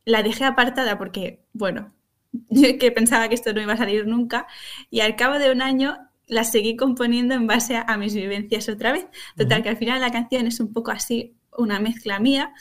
La 0.05 0.23
dejé 0.23 0.45
apartada 0.45 0.99
porque, 0.99 1.45
bueno, 1.53 1.95
yo 2.51 2.79
que 2.79 2.91
pensaba 2.91 3.29
que 3.29 3.35
esto 3.35 3.53
no 3.53 3.61
iba 3.61 3.75
a 3.75 3.79
salir 3.79 4.07
nunca 4.07 4.47
y 4.91 5.01
al 5.01 5.17
cabo 5.17 5.39
de 5.39 5.53
un 5.53 5.63
año 5.63 5.97
la 6.27 6.43
seguí 6.43 6.77
componiendo 6.77 7.35
en 7.35 7.47
base 7.47 7.77
a, 7.77 7.97
mis 7.97 8.15
vivencias 8.15 8.69
otra 8.69 8.93
vez. 8.93 9.07
Total, 9.37 9.63
que 9.63 9.69
al 9.69 9.77
final 9.77 10.01
la 10.01 10.11
canción 10.11 10.47
es 10.47 10.59
un 10.59 10.73
poco 10.73 10.91
así 10.91 11.37
una 11.57 11.79
mezcla 11.79 12.19
mía 12.19 12.53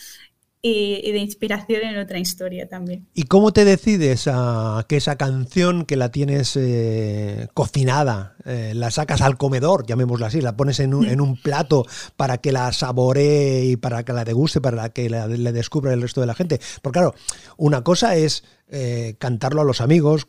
y, 0.67 1.11
de 1.11 1.19
inspiración 1.19 1.83
en 1.83 1.97
otra 1.99 2.17
historia 2.17 2.67
también. 2.67 3.07
¿Y 3.13 3.23
cómo 3.23 3.53
te 3.53 3.65
decides 3.65 4.27
a 4.27 4.83
que 4.89 4.97
esa 4.97 5.15
canción 5.15 5.85
que 5.85 5.95
la 5.95 6.09
tienes 6.09 6.55
eh, 6.55 7.47
cocinada, 7.53 8.35
eh, 8.45 8.73
la 8.73 8.89
sacas 8.89 9.21
al 9.21 9.37
comedor, 9.37 9.85
llamémosla 9.85 10.27
así, 10.27 10.41
la 10.41 10.57
pones 10.57 10.79
en 10.79 10.95
un, 10.95 11.35
plato 11.35 11.85
para 12.15 12.39
que 12.39 12.51
la 12.51 12.71
saboree 12.73 13.65
y 13.65 13.75
para 13.75 14.03
que 14.03 14.13
la 14.13 14.25
deguste, 14.25 14.59
para 14.59 14.89
que 14.89 15.07
la, 15.07 15.27
le 15.27 15.51
descubra 15.51 15.93
el 15.93 16.01
resto 16.01 16.21
de 16.21 16.27
la 16.27 16.33
gente? 16.33 16.59
Porque 16.81 16.99
claro, 16.99 17.13
una 17.57 17.83
cosa 17.83 18.15
es 18.15 18.43
eh, 18.69 19.15
cantarlo 19.19 19.61
a 19.61 19.65
los 19.65 19.81
amigos, 19.81 20.27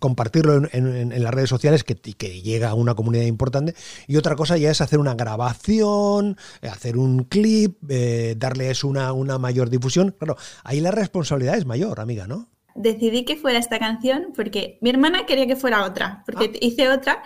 compartirlo 0.00 0.68
en, 0.72 1.22
las 1.22 1.32
redes 1.32 1.48
sociales 1.48 1.84
que, 1.84 1.94
que, 1.94 2.42
llega 2.42 2.70
a 2.70 2.74
una 2.74 2.94
comunidad 2.94 3.24
importante 3.24 3.74
y 4.08 4.16
otra 4.16 4.34
cosa 4.34 4.56
ya 4.56 4.70
es 4.70 4.80
hacer 4.80 4.98
una 4.98 5.14
grabación, 5.14 6.36
hacer 6.62 6.96
un 6.96 7.24
clip, 7.24 7.78
eh, 7.88 8.34
darles 8.36 8.82
una, 8.82 9.12
una 9.12 9.38
mayor 9.38 9.70
difusión. 9.70 10.16
Claro, 10.18 10.36
ahí 10.64 10.80
la 10.80 10.90
responsabilidad 10.90 11.56
es 11.56 11.66
mayor, 11.66 12.00
amiga, 12.00 12.26
¿no? 12.26 12.48
Decidí 12.74 13.24
que 13.24 13.36
fuera 13.36 13.58
esta 13.58 13.78
canción 13.78 14.32
porque 14.34 14.78
mi 14.80 14.90
hermana 14.90 15.26
quería 15.26 15.46
que 15.46 15.56
fuera 15.56 15.84
otra, 15.84 16.22
porque 16.24 16.52
ah. 16.54 16.58
hice 16.60 16.88
otra 16.88 17.22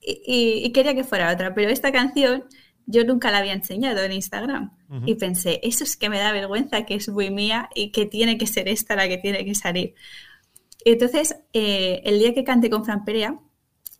y, 0.00 0.70
quería 0.72 0.94
que 0.94 1.04
fuera 1.04 1.32
otra, 1.32 1.54
pero 1.54 1.70
esta 1.70 1.90
canción 1.90 2.44
yo 2.86 3.04
nunca 3.04 3.30
la 3.30 3.38
había 3.38 3.54
enseñado 3.54 4.02
en 4.02 4.12
Instagram. 4.12 4.72
Y 5.06 5.16
pensé, 5.16 5.58
eso 5.64 5.82
es 5.82 5.96
que 5.96 6.08
me 6.08 6.18
da 6.18 6.30
vergüenza, 6.30 6.84
que 6.86 6.94
es 6.94 7.08
muy 7.08 7.30
mía 7.30 7.68
y 7.74 7.90
que 7.90 8.06
tiene 8.06 8.38
que 8.38 8.46
ser 8.46 8.68
esta 8.68 8.94
la 8.94 9.08
que 9.08 9.18
tiene 9.18 9.44
que 9.44 9.56
salir. 9.56 9.94
Entonces, 10.84 11.36
eh, 11.52 12.02
el 12.04 12.18
día 12.18 12.34
que 12.34 12.44
canté 12.44 12.70
con 12.70 12.84
Fran 12.84 13.04
Perea, 13.04 13.40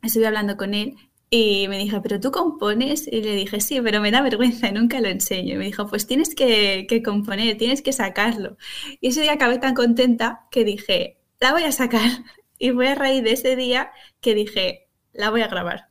estuve 0.03 0.27
hablando 0.27 0.57
con 0.57 0.75
él 0.75 0.97
y 1.31 1.67
me 1.69 1.79
dijo, 1.79 2.01
¿pero 2.03 2.21
tú 2.21 2.31
compones? 2.31 3.09
Y 3.09 3.23
le 3.23 3.35
dije, 3.35 3.61
sí, 3.61 3.81
pero 3.81 4.01
me 4.01 4.11
da 4.11 4.23
vergüenza 4.23 4.71
nunca 4.71 5.01
lo 5.01 5.09
enseño. 5.09 5.55
Y 5.55 5.59
me 5.59 5.65
dijo, 5.65 5.87
pues 5.89 6.07
tienes 6.07 6.35
que, 6.35 6.87
componer, 7.05 7.57
tienes 7.57 7.83
que 7.83 7.93
sacarlo. 7.93 8.57
Y 9.01 9.09
ese 9.09 9.23
día 9.23 9.33
acabé 9.33 9.59
tan 9.59 9.75
contenta 9.75 10.47
que 10.51 10.65
dije, 10.65 11.19
la 11.41 11.53
voy 11.53 11.65
a 11.65 11.73
sacar. 11.73 12.09
Y 12.57 12.71
fue 12.71 12.89
a 12.89 12.95
raíz 12.95 13.25
de 13.25 13.33
ese 13.33 13.57
día 13.57 13.91
que 14.21 14.33
dije, 14.35 14.87
la 15.13 15.29
voy 15.29 15.43
a 15.43 15.49
grabar. 15.49 15.89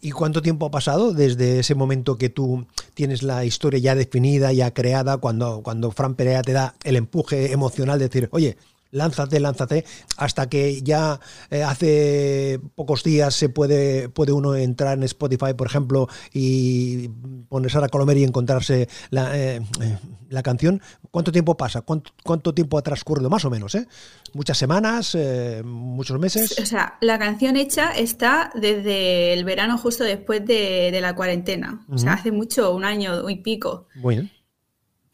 ¿Y 0.00 0.12
cuánto 0.12 0.40
tiempo 0.40 0.66
ha 0.66 0.70
pasado 0.70 1.12
desde 1.12 1.58
ese 1.58 1.74
momento 1.74 2.16
que 2.16 2.30
tú 2.30 2.66
tienes 2.94 3.24
la 3.24 3.44
historia 3.44 3.80
ya 3.80 3.94
definida, 3.96 4.52
ya 4.52 4.72
creada, 4.72 5.18
cuando, 5.18 5.60
cuando 5.62 5.90
Fran 5.90 6.14
Perea 6.14 6.42
te 6.42 6.52
da 6.52 6.76
el 6.84 6.94
empuje 6.96 7.52
emocional 7.52 7.98
de 7.98 8.08
decir, 8.08 8.28
oye, 8.30 8.56
lánzate, 8.92 9.40
lánzate, 9.40 9.84
hasta 10.16 10.48
que 10.48 10.82
ya 10.82 11.18
eh, 11.50 11.64
hace 11.64 12.60
pocos 12.76 13.02
días 13.02 13.34
se 13.34 13.48
puede, 13.48 14.08
puede 14.08 14.32
uno 14.32 14.54
entrar 14.54 14.96
en 14.96 15.02
Spotify, 15.04 15.54
por 15.56 15.66
ejemplo, 15.66 16.08
y 16.32 17.08
poner 17.48 17.70
Sara 17.70 17.88
Colomer 17.88 18.16
y 18.18 18.24
encontrarse 18.24 18.88
la, 19.10 19.36
eh, 19.36 19.56
eh, 19.80 19.98
la 20.28 20.42
canción. 20.42 20.80
¿Cuánto 21.10 21.32
tiempo 21.32 21.56
pasa? 21.56 21.82
¿Cuánto, 21.82 22.54
tiempo 22.54 22.78
ha 22.78 22.82
transcurrido? 22.82 23.30
Más 23.30 23.44
o 23.44 23.50
menos, 23.50 23.74
¿eh? 23.74 23.88
¿Muchas 24.34 24.58
semanas? 24.58 25.16
¿Muchos 25.64 26.18
meses? 26.18 26.58
O 26.60 26.66
sea, 26.66 26.96
la 27.00 27.18
canción 27.18 27.56
hecha 27.56 27.92
está 27.92 28.50
desde 28.54 29.32
el 29.32 29.44
verano 29.44 29.78
justo 29.78 30.04
después 30.04 30.44
de, 30.46 30.98
la 31.02 31.14
cuarentena. 31.14 31.84
O 31.88 31.98
sea, 31.98 32.12
hace 32.12 32.30
mucho, 32.30 32.74
un 32.74 32.84
año 32.84 33.28
y 33.28 33.36
pico. 33.36 33.88
Bueno. 33.96 34.28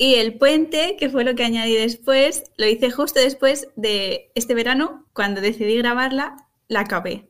Y 0.00 0.14
el 0.14 0.38
puente, 0.38 0.96
que 0.96 1.10
fue 1.10 1.24
lo 1.24 1.34
que 1.34 1.44
añadí 1.44 1.74
después, 1.74 2.44
lo 2.56 2.66
hice 2.66 2.90
justo 2.92 3.18
después 3.18 3.66
de 3.74 4.30
este 4.36 4.54
verano, 4.54 5.04
cuando 5.12 5.40
decidí 5.40 5.76
grabarla, 5.76 6.36
la 6.68 6.80
acabé. 6.80 7.28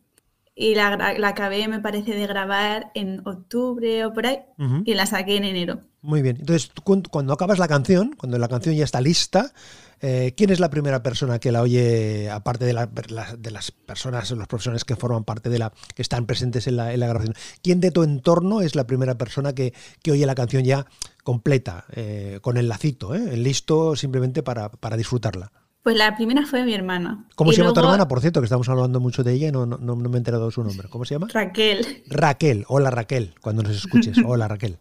Y 0.54 0.74
la, 0.74 1.16
acabé, 1.24 1.66
me 1.66 1.80
parece, 1.80 2.12
de 2.12 2.26
grabar 2.26 2.90
en 2.94 3.26
octubre 3.26 4.04
o 4.04 4.12
por 4.12 4.26
ahí, 4.26 4.40
y 4.84 4.94
la 4.94 5.06
saqué 5.06 5.36
en 5.36 5.44
enero. 5.44 5.80
Muy 6.02 6.20
bien. 6.20 6.36
Entonces, 6.40 6.70
cuando 7.10 7.32
acabas 7.32 7.58
la 7.58 7.68
canción, 7.68 8.14
cuando 8.18 8.38
la 8.38 8.48
canción 8.48 8.74
ya 8.74 8.84
está 8.84 9.00
lista, 9.00 9.52
eh, 10.00 10.34
¿Quién 10.36 10.50
es 10.50 10.60
la 10.60 10.70
primera 10.70 11.02
persona 11.02 11.40
que 11.40 11.50
la 11.50 11.60
oye, 11.60 12.30
aparte 12.30 12.64
de, 12.64 12.72
de, 12.72 13.50
las 13.50 13.72
personas, 13.72 14.30
los 14.30 14.46
profesionales 14.46 14.84
que 14.84 14.94
forman 14.94 15.24
parte 15.24 15.50
de 15.50 15.58
la, 15.58 15.72
que 15.94 16.02
están 16.02 16.26
presentes 16.26 16.68
en 16.68 16.76
la, 16.76 16.92
grabación? 16.94 17.34
¿Quién 17.62 17.80
de 17.80 17.90
tu 17.90 18.04
entorno 18.04 18.60
es 18.60 18.76
la 18.76 18.86
primera 18.86 19.18
persona 19.18 19.54
que, 19.54 19.72
oye 20.08 20.24
la 20.24 20.36
canción 20.36 20.64
ya 20.64 20.86
completa, 21.28 21.84
eh, 21.94 22.38
con 22.40 22.56
el 22.56 22.68
lacito, 22.68 23.14
eh, 23.14 23.36
listo 23.36 23.94
simplemente 23.96 24.42
para, 24.42 24.70
disfrutarla? 24.96 25.52
Pues 25.82 25.94
la 25.94 26.16
primera 26.16 26.46
fue 26.46 26.64
mi 26.64 26.72
hermana. 26.72 27.26
¿Cómo 27.34 27.52
se 27.52 27.58
llama 27.58 27.74
tu 27.74 27.80
hermana? 27.80 28.08
Por 28.08 28.22
cierto, 28.22 28.40
que 28.40 28.46
estamos 28.46 28.66
hablando 28.70 28.98
mucho 28.98 29.22
de 29.22 29.34
ella 29.34 29.48
y 29.48 29.52
no, 29.52 29.66
no, 29.66 29.96
me 29.96 30.08
he 30.08 30.16
enterado 30.16 30.46
de 30.46 30.52
su 30.52 30.64
nombre. 30.64 30.88
¿Cómo 30.88 31.04
se 31.04 31.16
llama? 31.16 31.28
Raquel. 31.30 32.02
Raquel. 32.06 32.64
Hola 32.68 32.90
Raquel, 32.90 33.34
cuando 33.42 33.62
nos 33.62 33.76
escuches. 33.76 34.16
Hola 34.24 34.48
Raquel. 34.48 34.78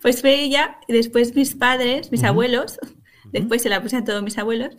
Pues 0.00 0.22
fue 0.22 0.42
ella 0.42 0.78
y 0.88 0.92
después 0.92 1.36
mis 1.36 1.54
padres, 1.54 2.10
mis 2.10 2.24
abuelos, 2.24 2.80
Después 3.30 3.62
se 3.62 3.68
la 3.68 3.80
puse 3.80 3.98
a 3.98 4.04
todos 4.04 4.24
mis 4.24 4.36
abuelos. 4.38 4.74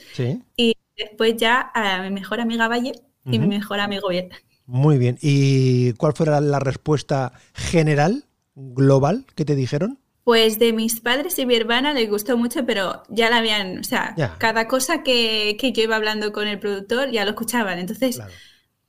Y 0.57 0.75
después 0.97 1.37
ya 1.37 1.71
a 1.73 2.03
mi 2.03 2.09
mejor 2.09 2.41
amiga 2.41 2.67
Valle 2.67 2.91
y 3.23 3.39
mi 3.39 3.47
mejor 3.47 3.79
amigo 3.79 4.09
Biel. 4.09 4.29
Muy 4.65 4.97
bien. 4.97 5.17
¿Y 5.21 5.93
cuál 5.93 6.11
fue 6.11 6.25
la 6.25 6.59
respuesta 6.59 7.31
general, 7.53 8.25
global, 8.55 9.25
que 9.35 9.45
te 9.45 9.55
dijeron? 9.55 10.02
Pues 10.23 10.57
de 10.57 10.71
mis 10.71 11.01
padres 11.01 11.37
y 11.37 11.45
mi 11.45 11.55
hermana 11.55 11.93
les 11.93 12.09
gustó 12.09 12.37
mucho, 12.37 12.65
pero 12.65 13.03
ya 13.09 13.29
la 13.29 13.37
habían, 13.37 13.79
o 13.79 13.83
sea, 13.83 14.15
cada 14.37 14.67
cosa 14.67 15.03
que, 15.03 15.57
que, 15.59 15.73
yo 15.73 15.83
iba 15.83 15.97
hablando 15.97 16.31
con 16.31 16.47
el 16.47 16.59
productor 16.59 17.11
ya 17.11 17.25
lo 17.25 17.31
escuchaban. 17.31 17.77
Entonces, 17.77 18.21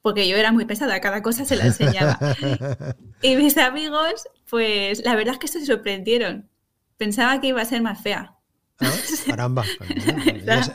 porque 0.01 0.29
yo 0.29 0.37
era 0.37 0.53
muy 0.53 0.65
pesada, 0.65 1.01
cada 1.01 1.23
cosa 1.23 1.45
se 1.45 1.57
la 1.57 1.65
enseñaba. 1.65 2.19
y 3.23 3.37
mis 3.37 3.57
amigos, 3.57 4.29
pues 4.49 5.03
la 5.05 5.17
verdad 5.17 5.35
es 5.35 5.41
que 5.41 5.49
se 5.49 5.65
sorprendieron. 5.65 6.49
Pensaba 6.99 7.41
que 7.41 7.49
iba 7.49 7.63
a 7.63 7.65
ser 7.65 7.83
más 7.83 8.01
fea. 8.03 8.34
Caramba. 9.27 9.65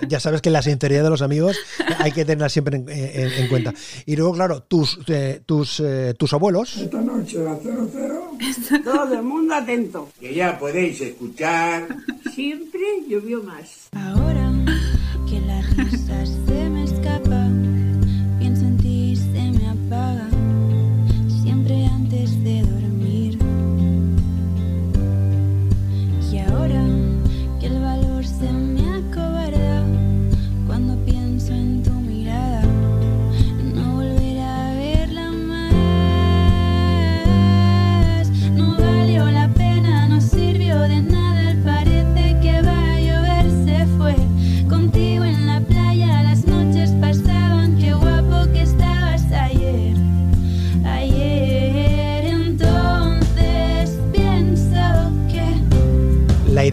Ya, 0.07 0.19
sabes 0.19 0.41
que 0.41 0.49
la 0.49 0.61
sinceridad 0.61 1.03
de 1.03 1.09
los 1.09 1.21
amigos 1.21 1.57
hay 1.99 2.11
que 2.11 2.25
tenerla 2.25 2.49
siempre 2.49 2.83
en, 2.87 3.47
cuenta. 3.47 3.73
Y 4.05 4.15
luego, 4.15 4.33
claro, 4.33 4.63
tus, 4.63 4.99
eh, 5.07 5.41
tus, 5.45 5.79
eh, 5.79 6.13
tus 6.17 6.33
abuelos. 6.33 6.77
Esta 6.77 7.01
noche 7.01 7.39
la 7.39 7.57
00. 7.57 8.37
Todo 8.83 9.13
el 9.13 9.23
mundo 9.23 9.55
atento. 9.55 10.09
Que 10.19 10.33
ya 10.33 10.57
podéis 10.57 11.01
escuchar. 11.01 11.87
Siempre 12.33 12.81
llovió 13.07 13.43
más. 13.43 13.89
Ahora 13.91 14.51
que 15.29 15.39
la 15.41 15.61
risa 15.61 16.25
se 16.25 16.69
me 16.69 16.83
escapa, 16.85 17.47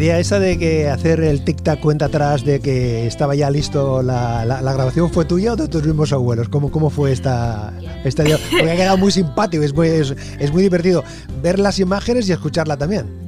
La 0.06 0.20
esa 0.20 0.38
de 0.38 0.56
que 0.56 0.88
hacer 0.88 1.18
el 1.18 1.44
tic-tac 1.44 1.80
cuenta 1.80 2.04
atrás 2.04 2.44
de 2.44 2.60
que 2.60 3.08
estaba 3.08 3.34
ya 3.34 3.50
listo 3.50 4.02
la, 4.04 4.60
grabación 4.62 5.10
fue 5.10 5.24
tuya 5.24 5.54
o 5.54 5.56
de 5.56 5.66
tus 5.66 5.84
mismos 5.84 6.12
abuelos? 6.12 6.48
¿Cómo, 6.48 6.70
cómo 6.70 6.90
fue 6.90 7.10
esta, 7.10 7.72
esta? 8.04 8.22
Porque 8.22 8.70
ha 8.70 8.76
quedado 8.76 8.98
muy 8.98 9.10
simpático, 9.10 9.64
es 9.64 9.74
muy, 9.74 9.88
es 9.88 10.52
muy 10.52 10.62
divertido 10.62 11.02
ver 11.42 11.58
las 11.58 11.80
imágenes 11.80 12.28
y 12.28 12.32
escucharla 12.32 12.76
también. 12.76 13.25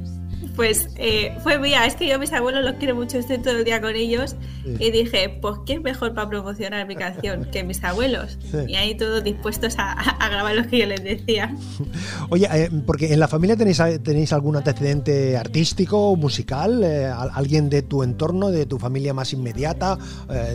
Pues 0.59 0.89
eh, 0.97 1.37
fue 1.41 1.57
mía, 1.57 1.85
es 1.85 1.95
que 1.95 2.05
yo 2.05 2.15
a 2.15 2.17
mis 2.17 2.33
abuelos 2.33 2.65
los 2.65 2.73
quiero 2.73 2.93
mucho, 2.93 3.17
estoy 3.17 3.37
todo 3.37 3.59
el 3.59 3.63
día 3.63 3.79
con 3.79 3.95
ellos 3.95 4.35
y 4.65 4.91
dije, 4.91 5.39
pues 5.41 5.55
¿qué 5.65 5.75
es 5.75 5.81
mejor 5.81 6.13
para 6.13 6.27
promocionar 6.27 6.85
mi 6.85 6.97
canción 6.97 7.45
que 7.45 7.63
mis 7.63 7.81
abuelos? 7.81 8.37
Y 8.67 8.75
ahí 8.75 8.93
todos 8.97 9.23
dispuestos 9.23 9.75
a, 9.77 9.95
grabar 10.29 10.55
lo 10.55 10.67
que 10.67 10.79
yo 10.79 10.85
les 10.85 11.01
decía. 11.01 11.55
Oye, 12.29 12.45
eh, 12.51 12.69
porque 12.85 13.13
en 13.13 13.21
la 13.21 13.29
familia 13.29 13.55
tenéis, 13.55 13.81
tenéis 14.03 14.33
algún 14.33 14.57
antecedente 14.57 15.37
artístico, 15.37 16.17
musical, 16.17 16.83
eh, 16.83 17.05
alguien 17.05 17.69
de 17.69 17.81
tu 17.81 18.03
entorno, 18.03 18.51
de 18.51 18.65
tu 18.65 18.77
familia 18.77 19.13
más 19.13 19.31
inmediata, 19.31 19.97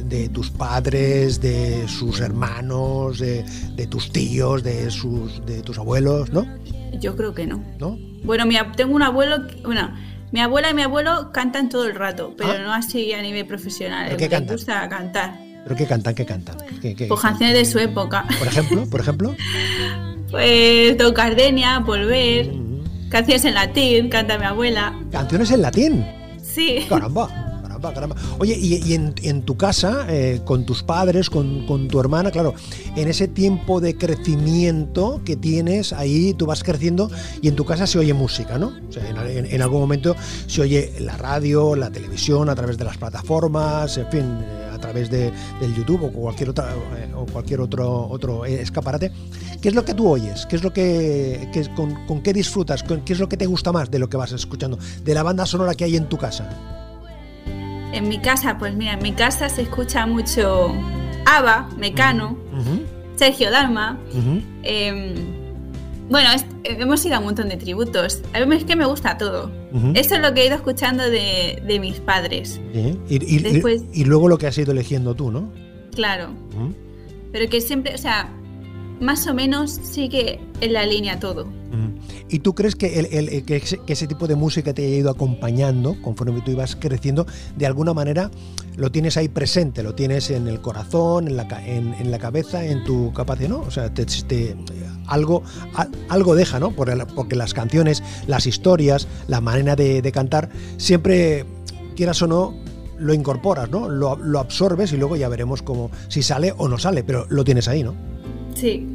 de 0.05 0.29
tus 0.29 0.51
padres, 0.51 1.41
de 1.41 1.89
sus 1.89 2.21
hermanos, 2.21 3.21
de, 3.21 3.43
de 3.75 3.87
tus 3.87 4.13
tíos, 4.13 4.63
de, 4.63 4.91
sus, 4.91 5.47
de 5.47 5.63
tus 5.63 5.79
abuelos, 5.79 6.31
¿no? 6.31 6.45
Yo 6.99 7.17
creo 7.17 7.35
que 7.35 7.47
no. 7.47 7.63
¿No? 7.79 7.99
Bueno, 8.25 8.47
mi, 8.47 8.57
tengo 8.77 8.95
un 8.95 9.03
abuelo, 9.03 9.45
bueno, 9.63 9.93
mi 10.33 10.41
abuela 10.41 10.71
y 10.71 10.75
mi 10.75 10.83
abuelo 10.83 11.31
cantan 11.33 11.69
todo 11.69 11.87
el 11.87 11.95
rato, 11.95 12.35
pero 12.37 12.53
ah. 12.53 12.59
no 12.59 12.73
así 12.73 13.13
a 13.13 13.23
nivel 13.23 13.47
profesional. 13.47 14.07
¿Pero 14.07 14.19
qué 14.19 14.29
Les 14.29 14.51
gusta 14.51 14.89
cantar. 14.89 15.39
¿Pero 15.65 15.77
qué 15.77 15.87
cantan? 15.87 16.15
¿Qué 16.15 16.27
cantan? 16.27 16.57
pues 17.09 17.21
canciones 17.21 17.55
de 17.57 17.65
su 17.65 17.79
época. 17.79 18.25
Por 18.39 18.49
ejemplo, 18.49 18.87
por 18.91 19.01
ejemplo. 19.01 19.35
pues 20.31 20.99
Don 20.99 21.15
Cardenia, 21.15 21.79
Volver, 21.79 22.53
mm. 22.53 23.09
canciones 23.09 23.45
en 23.45 23.55
latín, 23.55 24.09
canta 24.09 24.39
mi 24.39 24.45
abuela. 24.45 24.99
¿Canciones 25.11 25.51
en 25.51 25.63
latín? 25.63 26.07
Sí. 26.43 26.85
Caramba. 26.89 27.44
Oye, 28.39 28.57
y, 28.57 28.95
en, 28.95 29.43
tu 29.43 29.57
casa, 29.57 30.07
eh, 30.09 30.41
con 30.45 30.65
tus 30.65 30.83
padres, 30.83 31.31
con, 31.31 31.89
tu 31.89 32.01
hermana, 32.01 32.31
claro, 32.31 32.55
en 32.97 33.09
ese 33.09 33.29
tiempo 33.29 33.81
de 33.81 33.97
crecimiento 33.97 35.21
que 35.25 35.37
tienes 35.37 35.93
ahí, 35.93 36.35
tú 36.35 36.47
vas 36.47 36.63
creciendo 36.63 37.11
y 37.43 37.49
en 37.49 37.57
tu 37.57 37.65
casa 37.65 37.87
se 37.87 37.99
oye 37.99 38.15
música, 38.15 38.59
¿no? 38.59 38.73
En, 38.97 39.63
algún 39.63 39.81
momento 39.81 40.17
se 40.47 40.63
oye 40.63 40.93
la 41.01 41.17
radio, 41.17 41.75
la 41.75 41.91
televisión, 41.91 42.49
a 42.49 42.55
través 42.55 42.79
de 42.79 42.85
las 42.85 42.97
plataformas, 42.97 43.97
en 43.99 44.11
fin, 44.11 44.21
eh, 44.21 44.71
a 44.73 44.79
través 44.79 45.11
de, 45.11 45.33
del 45.61 45.75
YouTube 45.75 46.05
o 46.05 46.13
cualquier 46.13 46.51
eh, 46.51 47.61
otro 47.61 48.09
otro 48.09 48.45
escaparate. 48.45 49.13
¿Qué 49.61 49.69
es 49.69 49.75
lo 49.75 49.85
que 49.85 49.95
tú 49.95 50.09
oyes? 50.09 50.47
¿Qué 50.47 50.57
es 50.57 50.63
lo 50.63 50.73
que, 50.73 51.49
con, 51.75 52.23
qué 52.23 52.33
disfrutas? 52.33 52.83
¿Qué 52.83 53.13
es 53.13 53.19
lo 53.19 53.29
que 53.29 53.37
te 53.37 53.47
gusta 53.47 53.73
más 53.73 53.91
de 53.91 53.99
lo 53.99 54.09
que 54.09 54.17
vas 54.17 54.33
escuchando? 54.33 54.79
De 55.03 55.15
la 55.15 55.23
banda 55.23 55.47
sonora 55.47 55.75
que 55.75 55.85
hay 55.85 55.97
en 55.97 56.09
tu 56.09 56.19
casa. 56.19 56.84
En 57.95 58.09
mi 58.09 58.19
casa, 58.19 58.59
pues 58.59 58.75
mira, 58.75 58.95
en 58.95 59.03
mi 59.03 59.13
casa 59.13 59.49
se 59.49 59.63
escucha 59.63 60.05
mucho 60.05 60.75
Ava, 61.27 61.71
Mecano, 61.79 62.37
Sergio 63.15 63.53
Dalma. 63.53 64.01
Em, 64.65 65.15
bueno, 66.09 66.29
hemos 66.65 67.05
ido 67.07 67.15
a 67.15 67.19
un 67.21 67.27
montón 67.27 67.49
de 67.49 67.57
tributos. 67.57 68.21
A 68.33 68.45
mí 68.45 68.57
es 68.57 68.65
que 68.65 68.75
me 68.75 68.85
gusta 68.85 69.17
todo. 69.17 69.49
Eso 69.95 70.17
es 70.17 70.21
lo 70.21 70.35
que 70.35 70.43
he 70.43 70.47
ido 70.49 70.57
escuchando 70.57 71.05
de, 71.09 71.79
mis 71.81 72.01
padres. 72.01 72.61
Y, 73.09 74.05
luego 74.05 74.27
lo 74.27 74.39
que 74.39 74.49
has 74.49 74.59
ido 74.59 74.73
eligiendo 74.73 75.15
tú, 75.15 75.31
¿no? 75.31 75.53
Claro. 75.95 76.31
Pero 77.31 77.49
que 77.49 77.61
siempre, 77.61 77.95
o 77.95 77.99
sea, 77.99 78.29
más 79.05 79.27
o 79.27 79.35
menos 79.35 79.71
sigue 79.71 80.41
en 80.61 80.73
la 80.73 80.87
línea 80.87 81.21
todo. 81.21 81.47
¿Y 82.31 82.39
tú 82.39 82.55
crees 82.55 82.75
que, 82.75 83.01
el, 83.01 83.45
que, 83.45 83.63
ese, 83.87 84.07
tipo 84.07 84.27
de 84.27 84.35
música 84.35 84.73
te 84.73 84.85
haya 84.85 84.97
ido 84.97 85.11
acompañando 85.11 85.95
conforme 86.03 86.41
tú 86.41 86.53
ibas 86.53 86.75
creciendo? 86.75 87.27
De 87.57 87.67
alguna 87.67 87.93
manera 87.93 88.31
lo 88.77 88.91
tienes 88.91 89.17
ahí 89.17 89.29
presente, 89.29 89.83
lo 89.83 89.95
tienes 89.95 90.31
en 90.31 90.49
el 90.49 90.61
corazón, 90.61 91.29
en 91.29 91.37
la, 91.37 91.47
en, 91.67 92.11
la 92.11 92.19
cabeza, 92.19 92.65
en 92.65 92.83
tu 92.85 93.13
capacidad, 93.13 93.51
¿no? 93.51 93.61
O 93.61 93.71
sea, 93.71 93.93
te, 93.93 94.57
algo, 95.07 95.43
algo 96.09 96.35
deja, 96.35 96.59
¿no? 96.59 96.71
Porque, 96.71 97.37
las 97.37 97.55
canciones, 97.55 98.03
las 98.27 98.47
historias, 98.47 99.07
la 99.29 99.41
manera 99.41 99.77
de, 99.77 100.13
cantar, 100.13 100.49
siempre, 100.79 101.45
quieras 101.95 102.23
o 102.23 102.27
no, 102.27 102.55
lo 102.99 103.13
incorporas, 103.13 103.71
¿no? 103.71 103.89
Lo, 103.89 104.17
lo 104.17 104.39
absorbes 104.41 104.93
y 104.93 104.97
luego 104.97 105.17
ya 105.17 105.29
veremos 105.29 105.63
cómo, 105.63 105.91
si 106.09 106.23
sale 106.23 106.55
o 106.57 106.69
no 106.69 106.79
sale, 106.79 107.05
pero 107.05 107.27
lo 107.29 107.45
tienes 107.45 107.69
ahí, 107.69 107.85
¿no? 107.85 108.14
Sí. 108.55 108.87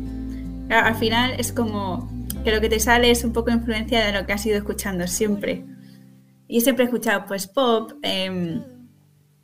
Al 0.70 0.96
final 0.96 1.34
es 1.38 1.52
como 1.52 2.10
que 2.44 2.52
lo 2.52 2.62
que 2.62 2.70
te 2.70 2.80
sale 2.80 3.12
es 3.12 3.24
un 3.24 3.34
poco 3.34 3.52
influencia 3.52 4.06
de 4.06 4.14
lo 4.14 4.26
que 4.26 4.34
has 4.34 4.46
ido 4.46 4.58
escuchando 4.58 5.08
siempre. 5.08 5.66
Y 6.48 6.62
siempre 6.62 6.86
he 6.86 6.88
escuchado 6.88 7.26
pues 7.28 7.48
pop, 7.48 7.92
em, 8.02 8.64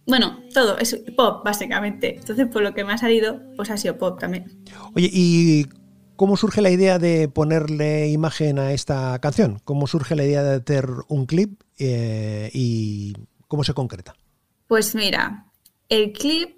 bueno, 0.08 0.40
todo, 0.54 0.78
es 0.78 0.96
pop 1.16 1.44
básicamente. 1.44 2.16
Entonces 2.16 2.48
por 2.48 2.62
lo 2.62 2.74
que 2.74 2.84
me 2.84 2.94
ha 2.94 2.98
salido 2.98 3.42
pues 3.56 3.70
ha 3.70 3.78
sido 3.78 3.98
pop 3.98 4.20
también. 4.20 4.64
Oye, 4.96 5.10
¿y 5.12 5.66
cómo 6.16 6.38
surge 6.38 6.62
la 6.62 6.70
idea 6.70 7.00
de 7.00 7.28
ponerle 7.28 8.10
imagen 8.10 8.60
a 8.60 8.72
esta 8.72 9.18
canción? 9.20 9.60
¿Cómo 9.66 9.88
surge 9.88 10.16
la 10.16 10.24
idea 10.24 10.44
de 10.44 10.56
hacer 10.56 10.88
un 11.08 11.26
clip 11.26 11.62
eh, 11.78 12.50
y 12.54 13.14
cómo 13.48 13.64
se 13.64 13.74
concreta? 13.74 14.16
Pues 14.68 14.96
mira, 14.96 15.48
el 15.90 16.12
clip, 16.12 16.56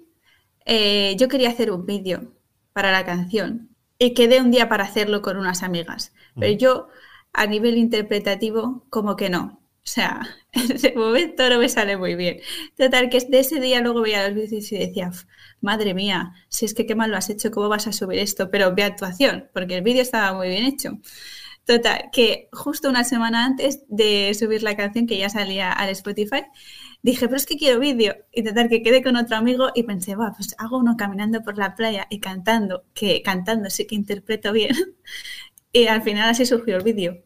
eh, 0.64 1.14
yo 1.18 1.28
quería 1.28 1.50
hacer 1.50 1.70
un 1.70 1.84
vídeo 1.84 2.37
para 2.78 2.92
la 2.92 3.04
canción 3.04 3.70
y 3.98 4.14
quedé 4.14 4.40
un 4.40 4.52
día 4.52 4.68
para 4.68 4.84
hacerlo 4.84 5.20
con 5.20 5.36
unas 5.36 5.64
amigas. 5.64 6.12
Pero 6.38 6.56
yo, 6.56 6.88
a 7.32 7.44
nivel 7.48 7.76
interpretativo, 7.76 8.86
como 8.88 9.16
que 9.16 9.30
no. 9.30 9.60
O 9.82 9.90
sea, 9.90 10.20
en 10.52 10.70
ese 10.70 10.92
momento 10.94 11.50
no 11.50 11.58
me 11.58 11.68
sale 11.68 11.96
muy 11.96 12.14
bien. 12.14 12.38
Total, 12.76 13.10
que 13.10 13.18
de 13.18 13.40
ese 13.40 13.58
día 13.58 13.80
luego 13.80 14.02
veía 14.02 14.28
los 14.28 14.36
vídeos 14.36 14.70
y 14.70 14.78
decía, 14.78 15.10
madre 15.60 15.92
mía, 15.92 16.34
si 16.48 16.66
es 16.66 16.72
que 16.72 16.86
qué 16.86 16.94
mal 16.94 17.10
lo 17.10 17.16
has 17.16 17.30
hecho, 17.30 17.50
¿cómo 17.50 17.68
vas 17.68 17.88
a 17.88 17.92
subir 17.92 18.20
esto? 18.20 18.48
Pero 18.48 18.72
ve 18.76 18.84
actuación, 18.84 19.48
porque 19.52 19.78
el 19.78 19.82
vídeo 19.82 20.02
estaba 20.02 20.32
muy 20.32 20.48
bien 20.48 20.64
hecho. 20.64 21.00
Total, 21.64 22.10
que 22.12 22.48
justo 22.52 22.88
una 22.88 23.02
semana 23.02 23.44
antes 23.44 23.80
de 23.88 24.32
subir 24.38 24.62
la 24.62 24.76
canción, 24.76 25.08
que 25.08 25.18
ya 25.18 25.30
salía 25.30 25.72
al 25.72 25.88
Spotify, 25.88 26.44
dije, 27.02 27.26
pero 27.26 27.36
es 27.36 27.46
que 27.46 27.56
quiero 27.56 27.80
vídeo. 27.80 28.14
Y 28.32 28.42
total, 28.42 28.68
que 28.68 28.82
quedé 28.82 29.02
con 29.02 29.16
otro 29.16 29.36
amigo 29.36 29.68
y 29.74 29.82
pensé, 29.84 30.14
va, 30.16 30.32
pues 30.36 30.54
hago 30.58 30.78
uno 30.78 30.96
caminando 30.96 31.42
por 31.42 31.58
la 31.58 31.74
playa 31.74 32.06
y 32.10 32.20
cantando, 32.20 32.84
que 32.94 33.22
cantando 33.22 33.70
sí 33.70 33.86
que 33.86 33.94
interpreto 33.94 34.52
bien. 34.52 34.74
Y 35.70 35.86
al 35.86 36.02
final 36.02 36.30
así 36.30 36.46
surgió 36.46 36.78
el 36.78 36.82
vídeo. 36.82 37.18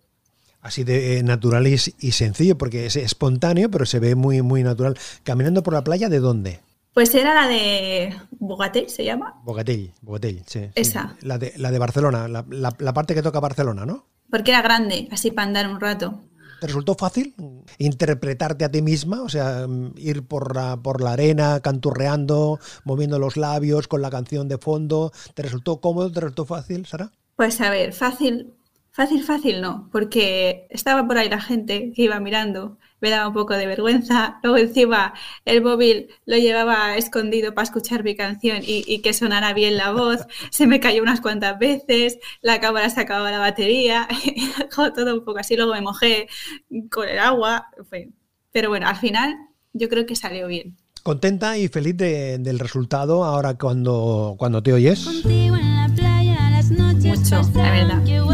Así 0.60 0.84
de 0.84 1.18
eh, 1.18 1.22
natural 1.22 1.66
y, 1.66 1.78
sencillo, 1.78 2.58
porque 2.58 2.86
es 2.86 2.96
espontáneo, 2.96 3.70
pero 3.70 3.86
se 3.86 3.98
ve 3.98 4.14
muy, 4.14 4.42
muy 4.42 4.62
natural. 4.62 4.96
Caminando 5.22 5.62
por 5.62 5.74
la 5.74 5.84
playa, 5.84 6.08
¿de 6.08 6.20
dónde? 6.20 6.60
Pues 6.94 7.14
era 7.14 7.34
la 7.34 7.48
de 7.48 8.14
Bogatell, 8.32 8.88
¿se 8.88 9.04
llama? 9.04 9.40
Bogatell, 9.44 9.92
Bogatell, 10.02 10.42
sí. 10.46 10.68
Esa. 10.74 11.16
La, 11.22 11.38
de, 11.38 11.54
la 11.56 11.70
de 11.70 11.78
Barcelona, 11.78 12.28
la, 12.28 12.44
la, 12.48 12.92
parte 12.92 13.14
que 13.14 13.22
toca 13.22 13.40
Barcelona, 13.40 13.86
¿no? 13.86 14.06
Porque 14.30 14.50
era 14.50 14.62
grande, 14.62 15.08
así 15.10 15.30
para 15.30 15.48
andar 15.48 15.68
un 15.68 15.80
rato. 15.80 16.20
¿Te 16.62 16.68
resultó 16.68 16.94
fácil 16.94 17.34
interpretarte 17.78 18.64
a 18.64 18.70
ti 18.70 18.82
misma? 18.82 19.22
O 19.22 19.28
sea, 19.28 19.66
ir 19.96 20.22
por 20.22 20.54
la, 20.54 20.76
por 20.76 21.02
la 21.02 21.14
arena, 21.14 21.58
canturreando, 21.58 22.60
moviendo 22.84 23.18
los 23.18 23.36
labios 23.36 23.88
con 23.88 24.00
la 24.00 24.10
canción 24.10 24.46
de 24.46 24.58
fondo. 24.58 25.10
¿Te 25.34 25.42
resultó 25.42 25.80
cómodo? 25.80 26.12
¿Te 26.12 26.20
resultó 26.20 26.44
fácil, 26.44 26.86
Sara? 26.86 27.10
Pues 27.34 27.60
a 27.60 27.68
ver, 27.68 27.92
fácil, 27.92 28.54
fácil, 28.92 29.24
fácil 29.24 29.60
no, 29.60 29.88
porque 29.90 30.68
estaba 30.70 31.04
por 31.04 31.18
ahí 31.18 31.28
la 31.28 31.40
gente 31.40 31.92
que 31.96 32.02
iba 32.02 32.20
mirando, 32.20 32.78
me 33.02 33.10
daba 33.10 33.28
un 33.28 33.34
poco 33.34 33.54
de 33.54 33.66
vergüenza, 33.66 34.38
luego 34.42 34.56
encima 34.56 35.12
el 35.44 35.60
móvil 35.60 36.08
lo 36.24 36.36
llevaba 36.36 36.96
escondido 36.96 37.52
para 37.52 37.64
escuchar 37.64 38.04
mi 38.04 38.14
canción 38.14 38.62
y, 38.64 39.02
que 39.02 39.12
sonara 39.12 39.52
bien 39.52 39.76
la 39.76 39.92
voz, 39.92 40.20
se 40.50 40.66
me 40.66 40.80
cayó 40.80 41.02
unas 41.02 41.20
cuantas 41.20 41.58
veces, 41.58 42.18
la 42.40 42.60
cámara 42.60 42.88
se 42.88 43.00
acababa 43.00 43.30
la 43.30 43.40
batería, 43.40 44.08
todo 44.74 45.14
un 45.14 45.24
poco 45.24 45.40
así, 45.40 45.56
luego 45.56 45.74
me 45.74 45.82
mojé 45.82 46.28
con 46.90 47.08
el 47.08 47.18
agua, 47.18 47.66
pero 48.52 48.68
bueno, 48.70 48.86
al 48.86 48.96
final 48.96 49.36
yo 49.72 49.88
creo 49.88 50.06
que 50.06 50.16
salió 50.16 50.46
bien. 50.46 50.76
¿Contenta 51.02 51.58
y 51.58 51.66
feliz 51.66 51.96
del 51.96 52.58
resultado 52.60 53.24
ahora 53.24 53.58
cuando, 53.58 54.36
cuando 54.38 54.62
te 54.62 54.72
oyes? 54.72 55.04
mucho, 57.04 57.42
la 57.56 57.70
verdad. 57.70 58.31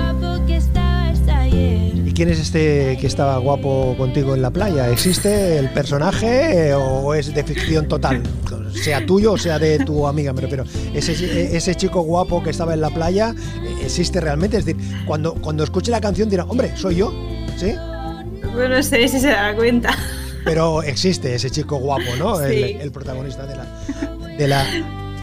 ¿Y 2.19 2.23
quién 2.23 2.31
es 2.31 2.41
este 2.41 2.99
que 3.01 3.07
estaba 3.07 3.39
guapo 3.39 3.95
contigo 3.97 4.35
en 4.35 4.43
la 4.43 4.51
playa? 4.51 4.91
¿Existe 4.91 5.57
el 5.57 5.71
personaje 5.71 6.75
o 6.75 7.15
es 7.15 7.33
de 7.33 7.45
ficción 7.45 7.87
total? 7.87 8.25
Sea 8.73 9.07
tuyo 9.07 9.35
o 9.35 9.39
sea 9.39 9.61
de 9.61 9.79
tu 9.85 10.05
amiga, 10.05 10.33
me 10.33 10.41
refiero. 10.41 10.65
Ese, 10.93 11.57
ese 11.57 11.77
chico 11.77 12.01
guapo 12.01 12.43
que 12.43 12.51
estaba 12.51 12.75
en 12.75 12.81
la 12.81 12.91
playa, 12.91 13.37
¿existe 13.85 14.21
realmente? 14.21 14.57
Es 14.57 14.65
decir, 14.65 14.83
cuando, 15.07 15.35
cuando 15.35 15.63
escuche 15.63 15.93
la 15.93 16.01
canción 16.01 16.29
dirá, 16.29 16.43
hombre, 16.47 16.73
¿soy 16.77 16.97
yo? 16.97 17.13
¿Sí? 17.57 17.77
Bueno, 18.53 18.75
no 18.75 18.83
sé 18.83 19.07
si 19.07 19.21
se 19.21 19.29
da 19.29 19.55
cuenta. 19.55 19.97
Pero 20.45 20.83
existe 20.83 21.37
ese 21.37 21.51
chico 21.51 21.77
guapo, 21.77 22.17
¿no? 22.19 22.41
El, 22.41 22.91
protagonista 22.91 23.47
de 23.47 23.55
la, 23.55 23.67
de 24.37 24.49
la 24.49 24.67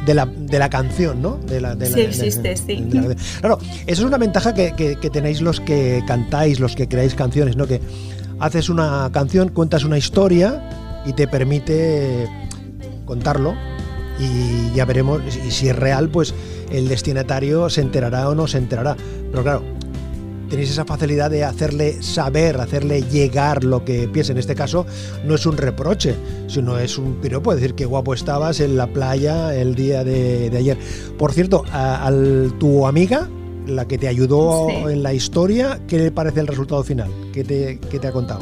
de 0.06 0.14
la, 0.14 0.26
de 0.26 0.60
la 0.60 0.70
canción, 0.70 1.22
¿no? 1.22 1.38
De 1.38 1.62
la, 1.62 1.76
sí, 1.86 2.02
existe, 2.02 2.56
sí. 2.56 2.88
claro, 3.40 3.58
eso 3.88 4.02
es 4.02 4.08
una 4.08 4.18
ventaja 4.18 4.54
que, 4.54 4.74
que, 4.74 5.10
tenéis 5.10 5.42
los 5.42 5.60
que 5.60 6.04
cantáis, 6.08 6.60
los 6.60 6.76
que 6.76 6.88
creáis 6.88 7.16
canciones, 7.16 7.56
¿no? 7.56 7.68
Que 7.68 7.82
haces 8.40 8.70
una 8.70 9.10
canción, 9.12 9.50
cuentas 9.50 9.84
una 9.84 9.98
historia 9.98 11.02
y 11.06 11.14
te 11.14 11.28
permite 11.28 12.28
contarlo 13.06 13.56
y 14.20 14.74
ya 14.76 14.86
veremos 14.86 15.22
y 15.46 15.52
si 15.52 15.70
es 15.70 15.76
real, 15.76 16.10
pues 16.10 16.34
el 16.72 16.88
destinatario 16.88 17.70
se 17.70 17.82
enterará 17.82 18.30
o 18.30 18.36
no 18.36 18.48
se 18.48 18.58
enterará. 18.58 18.96
Pero 19.32 19.44
claro, 19.44 19.64
tenéis 20.50 20.72
esa 20.72 20.86
facilidad 20.86 21.30
de 21.30 21.44
hacerle 21.44 22.02
saber, 22.02 22.60
hacerle 22.60 23.04
llegar 23.04 23.64
lo 23.64 23.84
que 23.86 24.08
piensa. 24.08 24.32
En 24.32 24.38
este 24.38 24.56
caso, 24.56 24.86
no 25.24 25.36
es 25.36 25.46
un 25.46 25.58
reproche, 25.58 26.16
sino 26.48 26.78
es 26.80 26.98
un 26.98 27.16
piropo, 27.16 27.54
decir 27.54 27.76
que 27.76 27.86
guapo 27.86 28.14
estabas 28.14 28.60
en 28.60 28.78
la 28.78 28.88
playa 28.88 29.56
el 29.56 29.76
día 29.76 30.04
de, 30.04 30.52
ayer. 30.56 30.78
Por 31.18 31.34
cierto, 31.34 31.64
a, 31.72 32.12
tu 32.60 32.88
amiga, 32.88 33.28
la 33.68 33.88
que 33.88 33.98
te 33.98 34.08
ayudó 34.08 34.70
en 34.90 35.04
la 35.04 35.14
historia, 35.14 35.80
¿qué 35.88 35.98
le 35.98 36.12
parece 36.12 36.40
el 36.40 36.48
resultado 36.48 36.84
final? 36.84 37.12
¿Qué 37.34 37.44
te, 37.44 37.80
qué 37.90 38.00
te 38.00 38.08
ha 38.08 38.12
contado? 38.12 38.42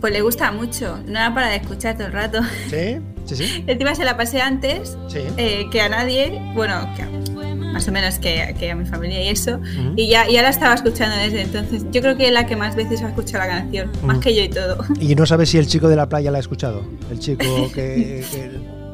Pues 0.00 0.12
le 0.12 0.20
gusta 0.22 0.52
mucho, 0.52 0.96
no 1.06 1.18
era 1.18 1.34
para 1.34 1.48
de 1.48 1.56
escuchar 1.56 1.96
todo 1.96 2.06
el 2.06 2.12
rato. 2.12 2.40
Sí, 2.70 2.98
sí, 3.24 3.36
sí. 3.36 3.64
Encima 3.66 3.94
se 3.96 4.04
la 4.04 4.16
pasé 4.16 4.40
antes 4.40 4.96
eh, 5.36 5.66
que 5.72 5.80
a 5.80 5.88
nadie, 5.88 6.40
bueno, 6.54 6.88
que 6.96 7.27
más 7.72 7.86
o 7.88 7.92
menos 7.92 8.18
que, 8.18 8.54
que 8.58 8.70
a 8.70 8.74
mi 8.74 8.84
familia 8.84 9.24
y 9.24 9.28
eso. 9.28 9.60
Y 9.96 10.08
ya, 10.08 10.28
ya 10.28 10.42
la 10.42 10.50
estaba 10.50 10.74
escuchando 10.74 11.16
desde 11.16 11.42
entonces. 11.42 11.84
Yo 11.92 12.00
creo 12.00 12.16
que 12.16 12.26
es 12.28 12.32
la 12.32 12.46
que 12.46 12.56
más 12.56 12.76
veces 12.76 13.02
ha 13.02 13.08
escuchado 13.08 13.44
la 13.44 13.50
canción, 13.50 13.90
más 14.02 14.18
que 14.18 14.34
yo 14.34 14.42
y 14.42 14.48
todo. 14.48 14.78
¿Y 15.00 15.14
no 15.14 15.26
sabes 15.26 15.50
si 15.50 15.58
el 15.58 15.66
chico 15.66 15.88
de 15.88 15.96
la 15.96 16.08
playa 16.08 16.30
la 16.30 16.38
ha 16.38 16.40
escuchado? 16.40 16.82
El 17.10 17.18
chico 17.18 17.44
que, 17.74 18.24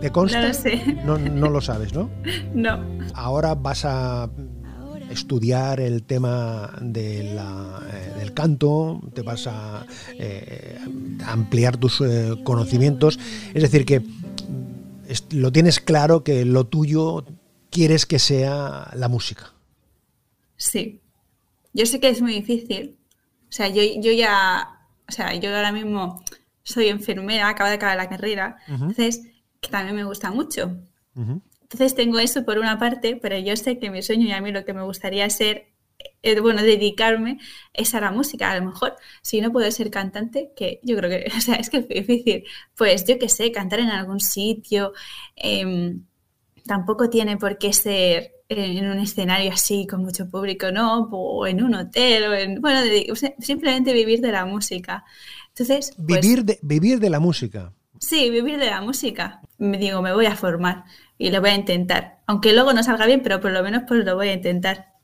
te 0.01 0.11
consta. 0.11 0.41
No 0.41 0.49
lo 0.49 0.55
sé. 0.55 0.83
No, 1.05 1.19
no 1.19 1.51
lo 1.51 1.61
sabes, 1.61 1.95
¿no? 1.95 2.11
No. 2.55 2.85
Ahora 3.15 3.55
vas 3.55 3.85
a 3.85 4.29
estudiar 5.11 5.81
el 5.81 6.03
tema 6.03 6.73
de 6.81 7.21
eh, 7.21 8.13
del 8.19 8.35
canto, 8.35 9.01
te 9.15 9.23
vas 9.23 9.47
a 9.47 9.87
eh, 10.19 10.79
ampliar 11.27 11.77
tus 11.77 12.03
conocimientos. 12.43 13.19
Es 13.55 13.63
decir, 13.63 13.85
que 13.85 14.03
lo 15.31 15.53
tienes 15.53 15.81
claro 15.81 16.25
que 16.25 16.45
lo 16.45 16.65
tuyo 16.65 17.25
quieres 17.75 18.07
que 18.07 18.21
sea 18.21 18.89
la 18.95 19.09
música. 19.09 19.53
Sí. 20.57 21.01
Yo 21.73 21.87
sé 21.87 21.99
que 21.99 22.09
es 22.09 22.23
muy 22.23 22.33
difícil. 22.33 22.97
O 23.49 23.53
sea, 23.53 23.69
yo, 23.69 23.83
yo 23.97 24.13
ya, 24.13 24.79
o 25.09 25.13
sea, 25.13 25.35
yo 25.35 25.55
ahora 25.55 25.73
mismo 25.73 26.23
soy 26.63 26.89
enfermera, 26.89 27.49
acabo 27.49 27.69
de 27.69 27.75
acabar 27.75 27.97
la 27.97 28.09
carrera, 28.09 28.57
entonces, 28.69 29.23
que 29.61 29.69
también 29.69 29.97
me 29.97 30.05
gusta 30.05 30.31
mucho. 30.31 30.77
Entonces 31.15 31.95
tengo 31.95 32.19
eso 32.21 32.45
por 32.45 32.59
una 32.59 32.79
parte, 32.79 33.17
pero 33.17 33.39
yo 33.39 33.57
sé 33.57 33.79
que 33.79 33.91
mi 33.91 34.03
sueño 34.03 34.27
y 34.27 34.33
a 34.33 34.41
mí 34.41 34.53
lo 34.53 34.65
que 34.65 34.73
me 34.73 34.83
gustaría 34.83 35.29
ser, 35.31 35.67
eh, 36.23 36.39
bueno, 36.41 36.63
dedicarme 36.63 37.39
es 37.73 37.95
a 37.95 38.01
la 38.01 38.13
música. 38.13 38.53
A 38.53 38.59
lo 38.59 38.67
mejor, 38.67 38.95
si 39.23 39.41
no 39.41 39.53
puedo 39.53 39.69
ser 39.73 39.91
cantante, 39.91 40.53
que 40.57 40.81
yo 40.85 40.97
creo 40.97 41.11
que, 41.11 41.31
o 41.37 41.41
sea, 41.41 41.57
es 41.57 41.71
que 41.71 41.79
es 41.79 41.89
difícil, 41.89 42.45
pues 42.77 43.05
yo 43.05 43.19
qué 43.19 43.29
sé, 43.29 43.51
cantar 43.51 43.81
en 43.81 43.91
algún 43.91 44.21
sitio, 44.21 44.93
em, 45.37 46.05
tampoco 46.67 47.11
tiene 47.11 47.37
por 47.37 47.59
qué 47.59 47.73
ser 47.73 48.33
en 48.49 48.91
un 48.91 48.99
escenario 48.99 49.53
así 49.53 49.87
con 49.87 50.03
mucho 50.03 50.29
público, 50.29 50.71
¿no? 50.71 51.09
O 51.11 51.47
en 51.47 51.63
un 51.63 51.75
hotel, 51.75 52.25
o 52.25 52.35
en, 52.35 52.61
bueno, 52.61 52.81
simplemente 53.39 53.93
vivir 53.93 54.21
de 54.21 54.33
la 54.33 54.45
música. 54.45 55.05
Entonces, 55.49 55.93
pues 55.97 56.21
vivir, 56.21 56.45
de, 56.45 56.59
vivir 56.63 57.01
de 57.01 57.11
la 57.11 57.21
música. 57.21 57.73
Sí, 57.99 58.29
vivir 58.31 58.59
de 58.59 58.67
la 58.67 58.81
música. 58.81 59.41
Me 59.59 59.79
digo, 59.79 60.03
me 60.03 60.13
voy 60.13 60.27
a 60.27 60.37
formar 60.37 60.85
y 61.17 61.31
lo 61.31 61.41
voy 61.41 61.51
a 61.51 61.55
intentar. 61.55 62.19
Aunque 62.27 62.53
luego 62.53 62.73
no 62.73 62.83
salga 62.83 63.07
bien, 63.07 63.23
pero 63.23 63.41
por 63.41 63.53
lo 63.53 63.63
menos 63.63 63.85
pues 63.87 64.05
lo 64.05 64.15
voy 64.17 64.29
a 64.29 64.35
intentar. 64.35 64.95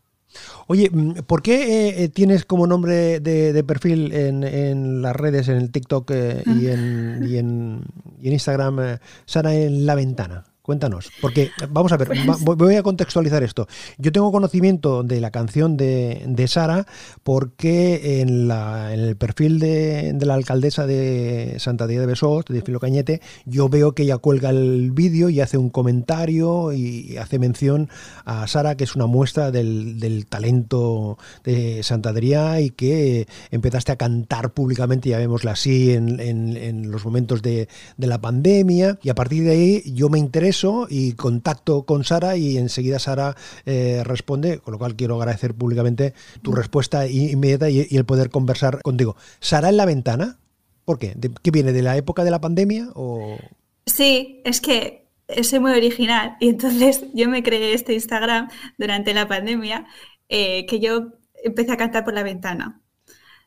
Oye, 0.66 0.90
mm, 0.90 1.22
¿por 1.26 1.42
qué 1.42 1.88
eh, 1.88 2.04
eh, 2.04 2.08
tienes 2.08 2.44
como 2.44 2.66
nombre 2.66 3.20
de, 3.20 3.64
perfil 3.64 4.12
en, 4.12 5.02
las 5.02 5.16
redes, 5.16 5.48
en 5.48 5.56
el 5.56 5.70
TikTok 5.70 6.10
eh, 6.12 6.42
y, 6.46 6.68
en, 6.68 7.20
y, 7.26 7.36
en, 7.36 7.84
y, 8.20 8.28
en, 8.28 8.32
Instagram, 8.32 8.98
Sara 9.24 9.54
en 9.54 9.86
la 9.86 9.94
ventana? 9.94 10.49
Cuéntanos, 10.62 11.10
porque 11.22 11.50
vamos 11.70 11.90
a 11.90 11.96
ver, 11.96 12.10
pues 12.44 12.58
voy 12.58 12.76
a 12.76 12.82
contextualizar 12.82 13.42
esto. 13.42 13.66
Yo 13.96 14.12
tengo 14.12 14.30
conocimiento 14.30 15.02
de 15.02 15.20
la 15.20 15.30
canción 15.30 15.78
de, 15.78 16.44
Sara 16.48 16.86
porque 17.22 18.20
en, 18.20 18.46
la, 18.46 18.92
en 18.92 19.00
el 19.00 19.16
perfil 19.16 19.58
de, 19.58 20.16
la 20.20 20.34
alcaldesa 20.34 20.86
de 20.86 21.56
Santa 21.58 21.84
María 21.84 22.00
de 22.00 22.06
Besós, 22.06 22.44
de 22.44 22.60
Filo 22.60 22.78
Cañete, 22.78 23.22
yo 23.46 23.70
veo 23.70 23.94
que 23.94 24.02
ella 24.02 24.18
cuelga 24.18 24.50
el 24.50 24.90
vídeo 24.90 25.30
y 25.30 25.40
hace 25.40 25.56
un 25.56 25.70
comentario 25.70 26.72
y 26.72 27.16
hace 27.16 27.38
mención 27.38 27.88
a 28.26 28.46
Sara, 28.46 28.76
que 28.76 28.84
es 28.84 28.94
una 28.94 29.06
muestra 29.06 29.50
del, 29.50 30.26
talento 30.28 31.16
de 31.42 31.82
Santa 31.82 32.10
Adrià 32.10 32.60
y 32.60 32.70
que 32.70 33.26
empezaste 33.50 33.92
a 33.92 33.96
cantar 33.96 34.52
públicamente, 34.52 35.08
ya 35.08 35.18
vemosla 35.18 35.52
así, 35.52 35.92
en, 35.92 36.20
en 36.20 36.90
los 36.90 37.04
momentos 37.04 37.40
de, 37.40 37.68
de 37.96 38.06
la 38.06 38.20
pandemia 38.20 38.98
y 39.02 39.08
a 39.08 39.14
partir 39.14 39.44
de 39.44 39.50
ahí 39.50 39.82
yo 39.94 40.08
me 40.08 40.18
intereso 40.50 40.88
y 40.90 41.12
contacto 41.12 41.84
con 41.84 42.02
Sara 42.02 42.36
y 42.36 42.58
enseguida 42.58 42.98
Sara 42.98 43.36
eh, 43.66 44.02
responde, 44.04 44.58
con 44.58 44.72
lo 44.72 44.78
cual 44.78 44.96
quiero 44.96 45.16
agradecer 45.16 45.54
públicamente 45.54 46.12
tu 46.42 46.52
respuesta 46.52 47.06
inmediata 47.06 47.70
y, 47.70 47.86
el 47.92 48.04
poder 48.04 48.30
conversar 48.30 48.82
contigo. 48.82 49.14
¿Sara 49.38 49.68
en 49.68 49.76
la 49.76 49.86
ventana? 49.86 50.38
¿Por 50.84 50.98
qué? 50.98 51.14
¿Qué 51.42 51.50
viene? 51.52 51.72
¿De 51.72 51.82
la 51.82 51.96
época 51.96 52.24
de 52.24 52.32
la 52.32 52.40
pandemia? 52.40 52.88
O... 52.94 53.38
Sí, 53.86 54.42
es 54.44 54.60
que 54.60 55.06
soy 55.42 55.60
muy 55.60 55.70
original 55.70 56.36
y 56.40 56.48
entonces 56.48 57.04
yo 57.14 57.28
me 57.28 57.44
creé 57.44 57.72
este 57.72 57.94
Instagram 57.94 58.48
durante 58.76 59.14
la 59.14 59.28
pandemia 59.28 59.86
eh, 60.28 60.66
que 60.66 60.80
yo 60.80 61.12
empecé 61.44 61.72
a 61.72 61.76
cantar 61.76 62.04
por 62.04 62.14
la 62.14 62.24
ventana. 62.24 62.80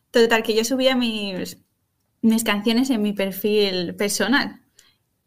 Total, 0.09 0.41
que 0.41 0.55
yo 0.55 0.63
subía 0.63 0.95
mis, 0.95 1.57
mis 2.21 2.45
canciones 2.45 2.89
en 2.91 3.01
mi 3.01 3.11
perfil 3.11 3.93
personal. 3.95 4.62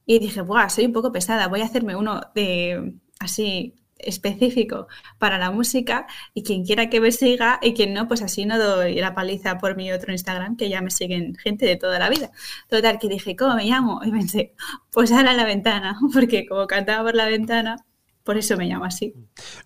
Y 0.07 0.19
dije, 0.21 0.41
Buah, 0.41 0.71
soy 0.71 0.87
un 0.87 0.93
poco 0.93 1.13
pesada, 1.13 1.49
voy 1.49 1.61
a 1.63 1.65
hacerme 1.67 1.97
uno 1.97 2.21
de 2.35 2.95
así 3.19 3.75
específico 3.99 4.89
para 5.19 5.39
la 5.39 5.51
música 5.51 6.07
y 6.35 6.43
quien 6.43 6.65
quiera 6.65 6.91
que 6.91 7.01
me 7.01 7.13
siga 7.13 7.59
y 7.63 7.75
quien 7.75 7.95
no, 7.95 8.09
pues 8.09 8.23
así 8.23 8.45
no 8.45 8.59
doy 8.59 8.97
la 8.97 9.15
paliza 9.15 9.59
por 9.59 9.77
mi 9.77 9.93
otro 9.93 10.13
Instagram, 10.13 10.57
que 10.57 10.69
ya 10.69 10.81
me 10.83 10.91
siguen 10.91 11.35
gente 11.37 11.67
de 11.67 11.77
toda 11.77 11.99
la 11.99 12.09
vida. 12.11 12.31
Total, 12.69 12.99
que 12.99 13.09
dije, 13.09 13.37
¿cómo 13.37 13.57
me 13.57 13.65
llamo? 13.65 14.01
Y 14.05 14.11
pensé, 14.11 14.55
pues 14.93 15.13
ahora 15.13 15.35
la 15.35 15.45
ventana, 15.45 15.99
porque 16.13 16.47
como 16.47 16.67
cantaba 16.67 17.05
por 17.05 17.15
la 17.15 17.27
ventana, 17.27 17.77
por 18.27 18.37
eso 18.37 18.57
me 18.57 18.67
llamo 18.67 18.85
así. 18.85 19.15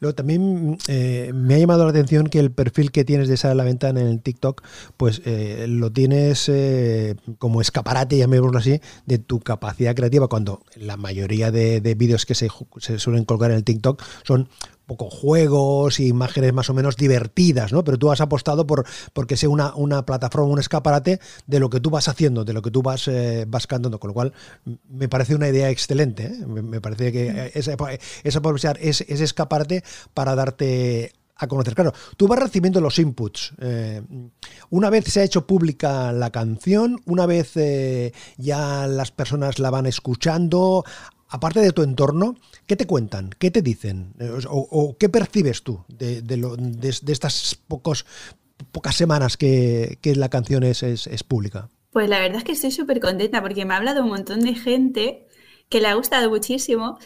Luego, 0.00 0.14
también 0.14 0.76
eh, 0.86 1.32
me 1.34 1.54
ha 1.54 1.58
llamado 1.58 1.84
la 1.84 1.90
atención 1.90 2.26
que 2.26 2.38
el 2.38 2.52
perfil 2.52 2.92
que 2.92 3.06
tienes 3.06 3.26
de 3.26 3.38
Sara 3.38 3.54
la 3.54 3.64
Ventana 3.64 4.02
en 4.02 4.06
el 4.06 4.20
TikTok, 4.20 4.62
pues 4.98 5.22
eh, 5.24 5.64
lo 5.66 5.90
tienes 5.90 6.46
eh, 6.50 7.16
como 7.38 7.62
escaparate, 7.62 8.18
llamémoslo 8.18 8.58
así, 8.58 8.78
de 9.06 9.18
tu 9.18 9.40
capacidad 9.40 9.96
creativa, 9.96 10.28
cuando 10.28 10.62
la 10.76 10.98
mayoría 10.98 11.50
de, 11.50 11.80
de 11.80 11.94
vídeos 11.94 12.26
que 12.26 12.34
se, 12.34 12.50
suelen 12.98 13.24
colgar 13.24 13.50
en 13.50 13.56
el 13.56 13.64
TikTok 13.64 14.02
son 14.24 14.50
poco 14.90 15.08
juegos 15.08 16.00
y 16.00 16.08
imágenes 16.08 16.52
más 16.52 16.68
o 16.68 16.74
menos 16.74 16.96
divertidas, 16.96 17.72
¿no? 17.72 17.84
Pero 17.84 17.96
tú 17.96 18.10
has 18.10 18.20
apostado 18.20 18.66
por 18.66 18.84
porque 19.12 19.36
sea 19.36 19.48
una, 19.48 19.72
una 19.76 20.04
plataforma, 20.04 20.48
un 20.48 20.58
escaparate 20.58 21.20
de 21.46 21.60
lo 21.60 21.70
que 21.70 21.78
tú 21.78 21.90
vas 21.90 22.08
haciendo, 22.08 22.44
de 22.44 22.52
lo 22.52 22.60
que 22.60 22.72
tú 22.72 22.82
vas, 22.82 23.06
eh, 23.06 23.44
vas 23.46 23.68
cantando, 23.68 24.00
con 24.00 24.08
lo 24.08 24.14
cual 24.14 24.32
me 24.88 25.08
parece 25.08 25.36
una 25.36 25.48
idea 25.48 25.70
excelente. 25.70 26.24
¿eh? 26.24 26.44
Me, 26.44 26.80
parece 26.80 27.12
que 27.12 27.52
esa, 27.54 27.76
esa 28.24 28.38
aprovechar 28.40 28.78
ese, 28.80 29.06
ese 29.08 29.22
escaparate 29.22 29.84
para 30.12 30.34
darte 30.34 31.12
a 31.36 31.46
conocer. 31.46 31.76
Claro, 31.76 31.92
tú 32.16 32.26
vas 32.26 32.40
recibiendo 32.40 32.80
los 32.80 32.98
inputs. 32.98 33.52
Eh, 33.60 34.02
una 34.70 34.90
vez 34.90 35.04
se 35.04 35.20
ha 35.20 35.24
hecho 35.24 35.46
pública 35.46 36.10
la 36.10 36.30
canción, 36.30 37.00
una 37.06 37.26
vez 37.26 37.54
ya 38.38 38.88
las 38.88 39.12
personas 39.12 39.60
la 39.60 39.70
van 39.70 39.86
escuchando, 39.86 40.84
aparte 41.30 41.60
de 41.60 41.72
tu 41.72 41.82
entorno, 41.82 42.36
¿qué 42.66 42.76
te 42.76 42.86
cuentan? 42.86 43.30
¿Qué 43.38 43.50
te 43.50 43.62
dicen? 43.62 44.12
Eh, 44.18 44.30
¿O, 44.48 44.96
qué 44.98 45.08
percibes 45.08 45.62
tú 45.62 45.84
de, 45.88 46.22
estas 47.08 47.54
pocos, 47.66 48.04
pocas 48.72 48.96
semanas 48.96 49.36
que, 49.36 49.98
la 50.02 50.28
canción 50.28 50.64
es, 50.64 50.82
es, 50.82 51.22
pública? 51.24 51.68
Pues 51.90 52.08
la 52.08 52.20
verdad 52.20 52.38
es 52.38 52.44
que 52.44 52.52
estoy 52.52 52.72
súper 52.72 53.00
contenta 53.00 53.42
porque 53.42 53.64
me 53.64 53.74
ha 53.74 53.78
hablado 53.78 54.02
un 54.02 54.10
montón 54.10 54.40
de 54.40 54.54
gente 54.54 55.26
que 55.68 55.80
le 55.80 55.88
ha 55.88 55.94
gustado 55.94 56.28
muchísimo 56.30 56.98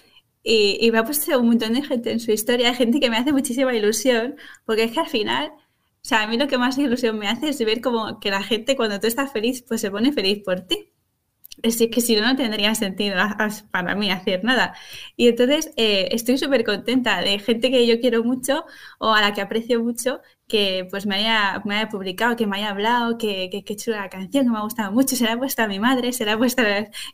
y, 0.42 0.90
me 0.90 0.98
ha 0.98 1.04
puesto 1.04 1.38
un 1.38 1.46
montón 1.46 1.74
de 1.74 1.82
gente 1.82 2.10
en 2.12 2.20
su 2.20 2.32
historia, 2.32 2.74
gente 2.74 3.00
que 3.00 3.10
me 3.10 3.16
hace 3.16 3.32
muchísima 3.32 3.74
ilusión, 3.74 4.36
porque 4.66 4.84
es 4.84 4.92
que 4.92 5.00
al 5.00 5.08
final, 5.08 5.52
o 5.56 6.06
sea, 6.06 6.22
a 6.22 6.26
mí 6.26 6.36
lo 6.36 6.48
que 6.48 6.58
más 6.58 6.76
ilusión 6.76 7.18
me 7.18 7.28
hace 7.28 7.48
es 7.50 7.58
ver 7.60 7.80
como 7.80 8.20
que 8.20 8.30
la 8.30 8.42
gente 8.42 8.76
cuando 8.76 9.00
tú 9.00 9.06
estás 9.06 9.32
feliz, 9.32 9.64
pues 9.66 9.80
se 9.80 9.90
pone 9.90 10.12
feliz 10.12 10.42
por 10.44 10.60
ti 10.60 10.93
es 11.62 11.76
que 11.76 12.00
si 12.00 12.16
no, 12.16 12.22
no 12.22 12.36
tendría 12.36 12.74
sentido 12.74 13.16
para 13.70 13.94
mí 13.94 14.10
hacer 14.10 14.44
nada. 14.44 14.74
Y 15.16 15.28
entonces 15.28 15.72
eh, 15.76 16.08
estoy 16.12 16.38
súper 16.38 16.64
contenta 16.64 17.20
de 17.20 17.38
gente 17.38 17.70
que 17.70 17.86
yo 17.86 18.00
quiero 18.00 18.24
mucho 18.24 18.64
o 18.98 19.12
a 19.12 19.20
la 19.20 19.32
que 19.32 19.40
aprecio 19.40 19.82
mucho 19.82 20.20
que 20.46 20.86
pues 20.90 21.06
me 21.06 21.16
haya, 21.16 21.62
me 21.64 21.76
haya 21.76 21.88
publicado, 21.88 22.36
que 22.36 22.46
me 22.46 22.58
haya 22.58 22.70
hablado, 22.70 23.16
que, 23.18 23.48
que, 23.50 23.64
que 23.64 23.76
chula 23.76 24.00
la 24.00 24.10
canción, 24.10 24.44
que 24.44 24.50
me 24.50 24.58
ha 24.58 24.62
gustado 24.62 24.92
mucho, 24.92 25.16
se 25.16 25.24
la 25.24 25.32
ha 25.32 25.38
puesto 25.38 25.62
a 25.62 25.68
mi 25.68 25.78
madre, 25.80 26.12
se 26.12 26.24
la 26.24 26.34
ha 26.34 26.38
puesto 26.38 26.62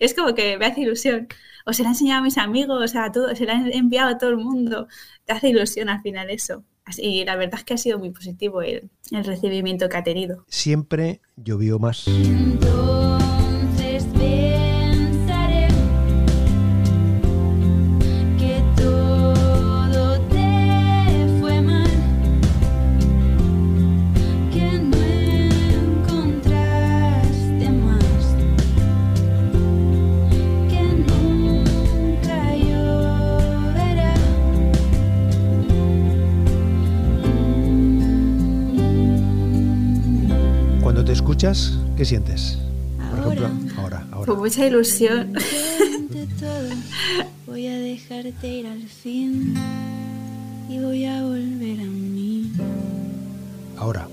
Es 0.00 0.14
como 0.14 0.34
que 0.34 0.58
me 0.58 0.66
hace 0.66 0.82
ilusión. 0.82 1.28
O 1.66 1.72
se 1.72 1.82
la 1.82 1.90
ha 1.90 1.92
enseñado 1.92 2.20
a 2.20 2.24
mis 2.24 2.38
amigos, 2.38 2.82
o 2.82 2.88
sea, 2.88 3.12
todo, 3.12 3.34
se 3.36 3.44
la 3.44 3.52
ha 3.52 3.68
enviado 3.70 4.10
a 4.10 4.18
todo 4.18 4.30
el 4.30 4.38
mundo. 4.38 4.88
Te 5.24 5.32
hace 5.32 5.50
ilusión 5.50 5.88
al 5.88 6.00
final 6.02 6.30
eso. 6.30 6.64
Y 6.98 7.24
la 7.24 7.36
verdad 7.36 7.60
es 7.60 7.64
que 7.64 7.74
ha 7.74 7.78
sido 7.78 7.98
muy 7.98 8.10
positivo 8.10 8.62
el, 8.62 8.90
el 9.12 9.24
recibimiento 9.24 9.88
que 9.88 9.96
ha 9.96 10.02
tenido. 10.02 10.44
Siempre 10.48 11.20
llovió 11.36 11.78
más. 11.78 12.06
¿Qué 42.00 42.06
sientes? 42.06 42.56
Por 43.10 43.18
ejemplo, 43.18 43.50
ahora, 43.76 44.06
ahora. 44.10 44.32
Con 44.32 44.38
mucha 44.38 44.64
ilusión. 44.64 45.34
Voy 47.46 47.66
a 47.66 47.76
dejarte 47.76 48.48
ir 48.48 48.66
al 48.66 48.84
fin 48.84 49.54
y 50.70 50.78
voy 50.78 51.04
a 51.04 51.22
volver 51.22 51.80
a 51.80 51.84
mí. 51.84 52.52
Ahora. 53.76 54.08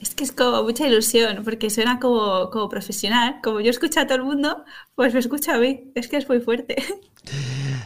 Es 0.00 0.14
que 0.14 0.24
es 0.24 0.32
como 0.32 0.62
mucha 0.62 0.88
ilusión, 0.88 1.42
porque 1.44 1.68
suena 1.68 2.00
como, 2.00 2.48
como 2.48 2.70
profesional. 2.70 3.40
Como 3.42 3.60
yo 3.60 3.68
escucho 3.68 4.00
a 4.00 4.06
todo 4.06 4.16
el 4.16 4.24
mundo, 4.24 4.64
pues 4.94 5.12
me 5.12 5.20
escucha 5.20 5.56
a 5.56 5.58
mí. 5.58 5.92
Es 5.94 6.08
que 6.08 6.16
es 6.16 6.26
muy 6.26 6.40
fuerte. 6.40 6.76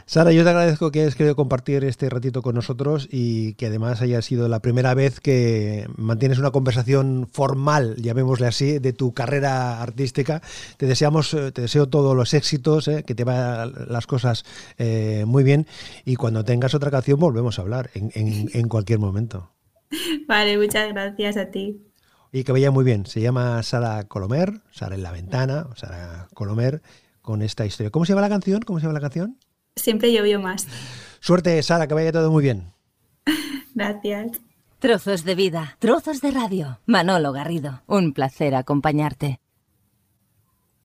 Sara, 0.07 0.33
yo 0.33 0.45
te 0.45 0.51
agradezco 0.51 0.91
que 0.91 1.01
hayas 1.01 1.15
querido 1.15 1.35
compartir 1.35 1.83
este 1.83 2.11
ratito 2.11 2.43
con 2.43 2.55
nosotros 2.55 3.09
y 3.11 3.55
que 3.55 3.67
además 3.67 4.03
haya 4.03 4.21
sido 4.21 4.49
la 4.49 4.61
primera 4.61 4.93
vez 4.93 5.19
que 5.19 5.87
mantienes 5.97 6.39
una 6.39 6.51
conversación 6.51 7.27
formal, 7.33 7.97
llamémosle 7.97 8.47
así, 8.47 8.79
de 8.79 8.93
tu 8.93 9.15
carrera 9.15 9.81
artística. 9.81 10.43
Te 10.77 10.87
deseamos, 10.87 11.33
eh, 11.33 11.53
te 11.53 11.63
deseo 11.63 11.89
todos 11.89 12.15
los 12.15 12.35
éxitos, 12.35 12.87
eh, 12.89 13.03
que 13.07 13.15
te 13.15 13.25
vayan 13.25 13.73
las 13.89 14.07
cosas 14.07 14.45
eh, 14.77 15.25
muy 15.27 15.43
bien 15.43 15.67
y 16.05 16.17
cuando 16.17 16.45
tengas 16.45 16.75
otra 16.75 16.91
canción 16.91 17.19
volvemos 17.19 17.59
a 17.59 17.63
hablar 17.63 17.91
en, 17.95 18.11
en 18.15 18.69
cualquier 18.69 18.99
momento. 18.99 19.53
Vale, 20.29 20.59
muchas 20.59 20.93
gracias 20.93 21.39
a 21.39 21.51
ti. 21.51 21.81
Y 22.31 22.45
que 22.45 22.53
vaya 22.53 22.71
muy 22.71 22.85
bien. 22.85 23.07
Se 23.07 23.21
llama 23.21 23.63
Sara 23.63 24.05
Colomer, 24.05 24.61
Sara 24.73 24.97
en 24.97 25.03
la 25.03 25.13
ventana, 25.13 25.69
Sara 25.77 26.29
Colomer, 26.35 26.83
con 27.23 27.43
esta 27.43 27.65
historia. 27.65 27.91
¿Cómo 27.91 28.05
se 28.05 28.13
llama 28.13 28.23
la 28.23 28.29
canción? 28.29 28.61
¿Cómo 28.63 28.81
se 28.81 28.83
llama 28.83 28.95
la 28.95 29.01
canción? 29.01 29.39
Siempre 29.77 30.13
llovió 30.13 30.41
más. 30.41 30.67
Suerte, 31.21 31.63
Sara, 31.63 31.87
que 31.87 31.95
vaya 31.95 32.13
todo 32.13 32.31
muy 32.31 32.43
bien. 32.43 32.73
Gracias. 33.75 34.41
Trozos 34.79 35.25
de 35.25 35.35
vida, 35.35 35.77
trozos 35.79 36.21
de 36.21 36.31
radio. 36.31 36.79
Manolo 36.87 37.33
Garrido, 37.33 37.83
un 37.87 38.13
placer 38.13 38.55
acompañarte. 38.55 39.41